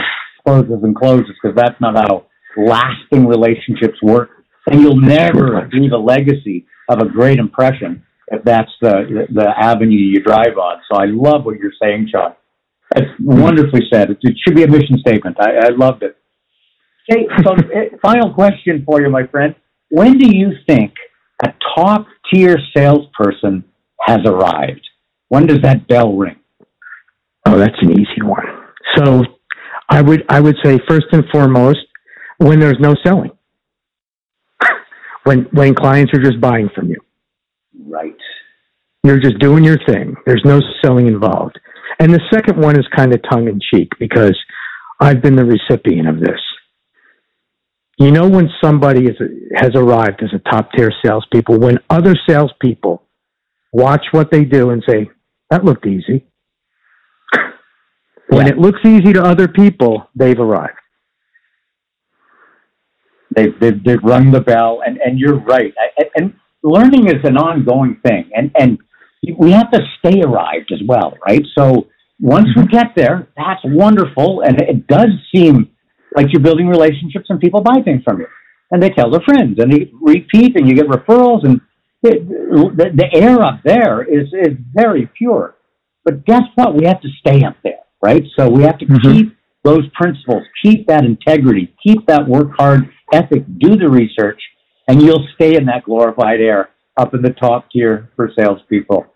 closes 0.46 0.82
and 0.82 0.96
closes 0.96 1.30
because 1.40 1.56
that's 1.56 1.80
not 1.80 1.96
how 1.96 2.26
lasting 2.56 3.26
relationships 3.26 4.02
work 4.02 4.30
and 4.70 4.80
you'll 4.80 5.00
never 5.00 5.68
leave 5.72 5.92
a 5.92 5.96
legacy 5.96 6.66
of 6.88 6.98
a 6.98 7.06
great 7.06 7.38
impression 7.38 8.02
if 8.28 8.42
that's 8.44 8.70
the 8.80 9.26
the 9.32 9.48
avenue 9.56 9.96
you 9.96 10.22
drive 10.22 10.58
on. 10.58 10.80
So 10.90 10.98
I 10.98 11.06
love 11.06 11.44
what 11.44 11.58
you're 11.58 11.72
saying, 11.80 12.08
Sean. 12.10 12.34
That's 12.94 13.06
wonderfully 13.20 13.82
said. 13.92 14.10
It, 14.10 14.18
it 14.22 14.36
should 14.44 14.54
be 14.54 14.62
a 14.62 14.68
mission 14.68 14.98
statement. 14.98 15.36
I, 15.40 15.66
I 15.66 15.68
loved 15.70 16.02
it. 16.02 16.16
Okay, 17.10 17.26
so 17.44 17.54
eh, 17.54 17.96
final 18.02 18.32
question 18.34 18.84
for 18.84 19.00
you, 19.00 19.10
my 19.10 19.26
friend. 19.26 19.54
When 19.90 20.18
do 20.18 20.28
you 20.36 20.52
think 20.68 20.92
a 21.44 21.52
top 21.76 22.06
tier 22.32 22.56
salesperson 22.76 23.64
has 24.06 24.20
arrived? 24.24 24.86
When 25.28 25.46
does 25.46 25.60
that 25.62 25.86
bell 25.88 26.16
ring? 26.16 26.36
Oh, 27.46 27.58
that's 27.58 27.76
an 27.80 27.92
easy 27.92 28.22
one. 28.22 28.44
So 28.96 29.22
I 29.88 30.02
would 30.02 30.24
I 30.28 30.40
would 30.40 30.56
say 30.64 30.80
first 30.88 31.06
and 31.12 31.24
foremost 31.32 31.78
when 32.38 32.58
there's 32.58 32.78
no 32.80 32.94
selling 33.04 33.35
when 35.26 35.46
when 35.52 35.74
clients 35.74 36.12
are 36.14 36.22
just 36.22 36.40
buying 36.40 36.70
from 36.74 36.88
you. 36.88 37.00
Right. 37.84 38.16
You're 39.02 39.20
just 39.20 39.38
doing 39.40 39.64
your 39.64 39.78
thing. 39.86 40.14
There's 40.24 40.42
no 40.44 40.60
selling 40.82 41.08
involved. 41.08 41.58
And 41.98 42.12
the 42.12 42.20
second 42.32 42.60
one 42.62 42.78
is 42.78 42.86
kind 42.96 43.12
of 43.12 43.20
tongue 43.28 43.48
in 43.48 43.60
cheek 43.72 43.90
because 43.98 44.36
I've 45.00 45.22
been 45.22 45.36
the 45.36 45.44
recipient 45.44 46.08
of 46.08 46.20
this. 46.20 46.40
You 47.98 48.10
know 48.10 48.28
when 48.28 48.48
somebody 48.62 49.06
is, 49.06 49.16
has 49.56 49.70
arrived 49.74 50.22
as 50.22 50.30
a 50.34 50.50
top 50.50 50.70
tier 50.76 50.92
salespeople, 51.04 51.58
when 51.58 51.78
other 51.88 52.14
salespeople 52.28 53.02
watch 53.72 54.04
what 54.12 54.30
they 54.30 54.44
do 54.44 54.70
and 54.70 54.82
say, 54.88 55.10
"That 55.50 55.64
looked 55.64 55.86
easy." 55.86 56.26
When 58.28 58.46
yeah. 58.46 58.52
it 58.52 58.58
looks 58.58 58.80
easy 58.84 59.12
to 59.12 59.22
other 59.22 59.48
people, 59.48 60.08
they've 60.14 60.38
arrived. 60.38 60.78
They've, 63.36 63.52
they've, 63.60 63.84
they've 63.84 64.02
rung 64.02 64.32
the 64.32 64.40
bell, 64.40 64.80
and, 64.84 64.98
and 65.04 65.18
you're 65.18 65.38
right. 65.40 65.72
And 66.16 66.32
learning 66.62 67.08
is 67.08 67.22
an 67.24 67.36
ongoing 67.36 68.00
thing, 68.04 68.30
and, 68.34 68.50
and 68.58 68.78
we 69.38 69.52
have 69.52 69.70
to 69.72 69.80
stay 69.98 70.22
arrived 70.22 70.72
as 70.72 70.80
well, 70.88 71.12
right? 71.28 71.42
So 71.56 71.86
once 72.18 72.48
we 72.56 72.66
get 72.66 72.94
there, 72.96 73.28
that's 73.36 73.60
wonderful, 73.64 74.40
and 74.40 74.58
it 74.60 74.86
does 74.86 75.10
seem 75.34 75.70
like 76.16 76.28
you're 76.32 76.42
building 76.42 76.66
relationships, 76.66 77.26
and 77.28 77.38
people 77.38 77.60
buy 77.60 77.82
things 77.84 78.02
from 78.04 78.20
you, 78.20 78.26
and 78.70 78.82
they 78.82 78.88
tell 78.90 79.10
their 79.10 79.20
friends, 79.20 79.58
and 79.58 79.70
they 79.70 79.92
repeat, 80.00 80.56
and 80.56 80.66
you 80.66 80.74
get 80.74 80.86
referrals, 80.86 81.44
and 81.44 81.60
it, 82.02 82.26
the, 82.26 82.90
the 82.94 83.08
air 83.12 83.42
up 83.42 83.60
there 83.64 84.02
is 84.02 84.28
is 84.32 84.56
very 84.72 85.10
pure. 85.18 85.56
But 86.04 86.24
guess 86.24 86.42
what? 86.54 86.74
We 86.74 86.86
have 86.86 87.00
to 87.02 87.08
stay 87.20 87.44
up 87.44 87.56
there, 87.62 87.80
right? 88.02 88.22
So 88.38 88.48
we 88.48 88.62
have 88.62 88.78
to 88.78 88.86
mm-hmm. 88.86 89.12
keep 89.12 89.36
those 89.64 89.82
principles, 89.94 90.44
keep 90.62 90.86
that 90.86 91.04
integrity, 91.04 91.74
keep 91.84 92.06
that 92.06 92.26
work 92.26 92.48
hard 92.56 92.92
ethic, 93.12 93.44
do 93.58 93.76
the 93.76 93.88
research, 93.88 94.40
and 94.88 95.02
you'll 95.02 95.26
stay 95.34 95.56
in 95.56 95.66
that 95.66 95.84
glorified 95.84 96.40
air 96.40 96.70
up 96.96 97.14
in 97.14 97.22
the 97.22 97.30
top 97.30 97.70
tier 97.70 98.10
for 98.16 98.30
salespeople. 98.38 99.06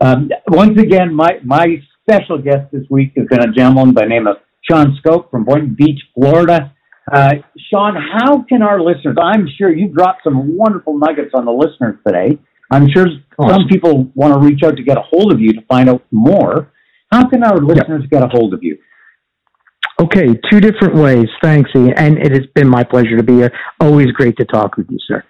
Um, 0.00 0.30
once 0.48 0.78
again, 0.80 1.14
my, 1.14 1.38
my 1.44 1.76
special 2.08 2.38
guest 2.38 2.70
this 2.72 2.84
week 2.90 3.12
has 3.16 3.26
been 3.28 3.40
a 3.40 3.52
gentleman 3.52 3.94
by 3.94 4.02
the 4.02 4.08
name 4.08 4.26
of 4.26 4.36
Sean 4.68 4.96
Scope 4.98 5.30
from 5.30 5.44
Boynton 5.44 5.74
Beach, 5.76 6.00
Florida. 6.14 6.74
Uh, 7.12 7.34
Sean, 7.70 7.94
how 7.96 8.42
can 8.42 8.62
our 8.62 8.80
listeners, 8.80 9.16
I'm 9.20 9.46
sure 9.56 9.74
you 9.74 9.88
dropped 9.88 10.24
some 10.24 10.56
wonderful 10.56 10.98
nuggets 10.98 11.30
on 11.34 11.44
the 11.44 11.52
listeners 11.52 11.98
today. 12.06 12.38
I'm 12.70 12.88
sure 12.90 13.06
some 13.48 13.66
people 13.68 14.10
want 14.14 14.34
to 14.34 14.46
reach 14.46 14.62
out 14.62 14.76
to 14.76 14.82
get 14.82 14.98
a 14.98 15.02
hold 15.02 15.32
of 15.32 15.40
you 15.40 15.54
to 15.54 15.62
find 15.62 15.88
out 15.88 16.04
more. 16.10 16.70
How 17.10 17.26
can 17.28 17.42
our 17.42 17.58
listeners 17.58 18.04
get 18.10 18.22
a 18.22 18.28
hold 18.28 18.52
of 18.52 18.62
you? 18.62 18.76
Okay, 20.00 20.28
two 20.50 20.60
different 20.60 20.94
ways. 20.94 21.26
Thanks, 21.42 21.70
Ian. 21.74 21.94
And 21.96 22.18
it 22.18 22.32
has 22.32 22.46
been 22.54 22.68
my 22.68 22.84
pleasure 22.84 23.16
to 23.16 23.22
be 23.22 23.34
here. 23.34 23.52
Always 23.80 24.08
great 24.12 24.36
to 24.36 24.44
talk 24.44 24.76
with 24.76 24.86
you, 24.90 24.98
sir. 25.08 25.24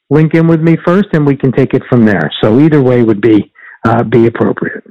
link 0.08 0.34
in 0.34 0.46
with 0.46 0.60
me 0.60 0.76
first 0.84 1.08
and 1.12 1.26
we 1.26 1.36
can 1.36 1.52
take 1.52 1.74
it 1.74 1.82
from 1.90 2.06
there. 2.06 2.30
So 2.42 2.58
either 2.60 2.82
way 2.82 3.02
would 3.02 3.20
be, 3.20 3.52
uh, 3.84 4.02
be 4.02 4.26
appropriate. 4.26 4.84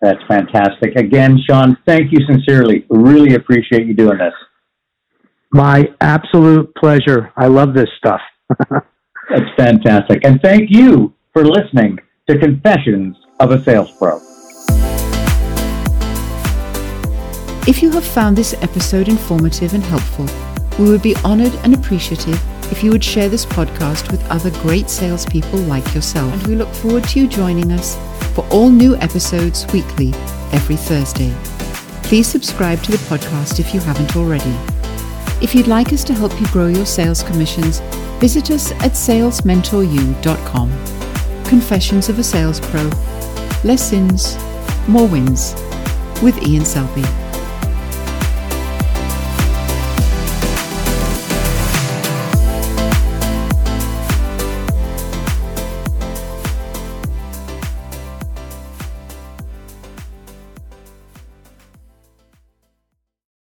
That's 0.00 0.20
fantastic. 0.28 0.94
Again, 0.96 1.38
Sean, 1.48 1.76
thank 1.86 2.12
you 2.12 2.18
sincerely. 2.28 2.86
Really 2.88 3.34
appreciate 3.34 3.86
you 3.86 3.94
doing 3.94 4.18
this. 4.18 4.34
My 5.52 5.88
absolute 6.00 6.72
pleasure. 6.76 7.32
I 7.36 7.46
love 7.46 7.74
this 7.74 7.88
stuff. 7.98 8.20
That's 8.70 9.50
fantastic. 9.56 10.24
And 10.24 10.40
thank 10.42 10.70
you 10.70 11.14
for 11.32 11.44
listening 11.44 11.98
to 12.26 12.36
Confessions 12.36 13.16
of 13.38 13.52
a 13.52 13.62
Sales 13.62 13.92
Pro. 13.92 14.20
If 17.68 17.82
you 17.82 17.90
have 17.92 18.04
found 18.04 18.36
this 18.36 18.52
episode 18.54 19.08
informative 19.08 19.74
and 19.74 19.84
helpful, 19.84 20.26
we 20.76 20.90
would 20.90 21.02
be 21.02 21.14
honored 21.24 21.54
and 21.62 21.72
appreciative 21.72 22.40
if 22.72 22.82
you 22.82 22.90
would 22.90 23.04
share 23.04 23.28
this 23.28 23.46
podcast 23.46 24.10
with 24.10 24.28
other 24.28 24.50
great 24.62 24.90
salespeople 24.90 25.60
like 25.60 25.94
yourself. 25.94 26.32
And 26.32 26.46
we 26.48 26.56
look 26.56 26.72
forward 26.74 27.04
to 27.04 27.20
you 27.20 27.28
joining 27.28 27.70
us 27.70 27.96
for 28.34 28.44
all 28.50 28.70
new 28.70 28.96
episodes 28.96 29.64
weekly 29.72 30.12
every 30.52 30.76
Thursday. 30.76 31.32
Please 32.02 32.26
subscribe 32.26 32.82
to 32.82 32.90
the 32.90 32.98
podcast 32.98 33.60
if 33.60 33.72
you 33.72 33.78
haven't 33.78 34.16
already. 34.16 34.56
If 35.40 35.54
you'd 35.54 35.68
like 35.68 35.92
us 35.92 36.02
to 36.04 36.14
help 36.14 36.40
you 36.40 36.46
grow 36.48 36.66
your 36.66 36.86
sales 36.86 37.22
commissions, 37.22 37.78
visit 38.18 38.50
us 38.50 38.72
at 38.72 38.92
salesmentoru.com. 38.92 40.95
Confessions 41.48 42.08
of 42.08 42.18
a 42.18 42.24
Sales 42.24 42.58
Pro. 42.58 42.90
Less 43.62 43.90
sins, 43.90 44.36
more 44.88 45.06
wins. 45.06 45.54
With 46.20 46.42
Ian 46.42 46.64
Selby. 46.64 47.25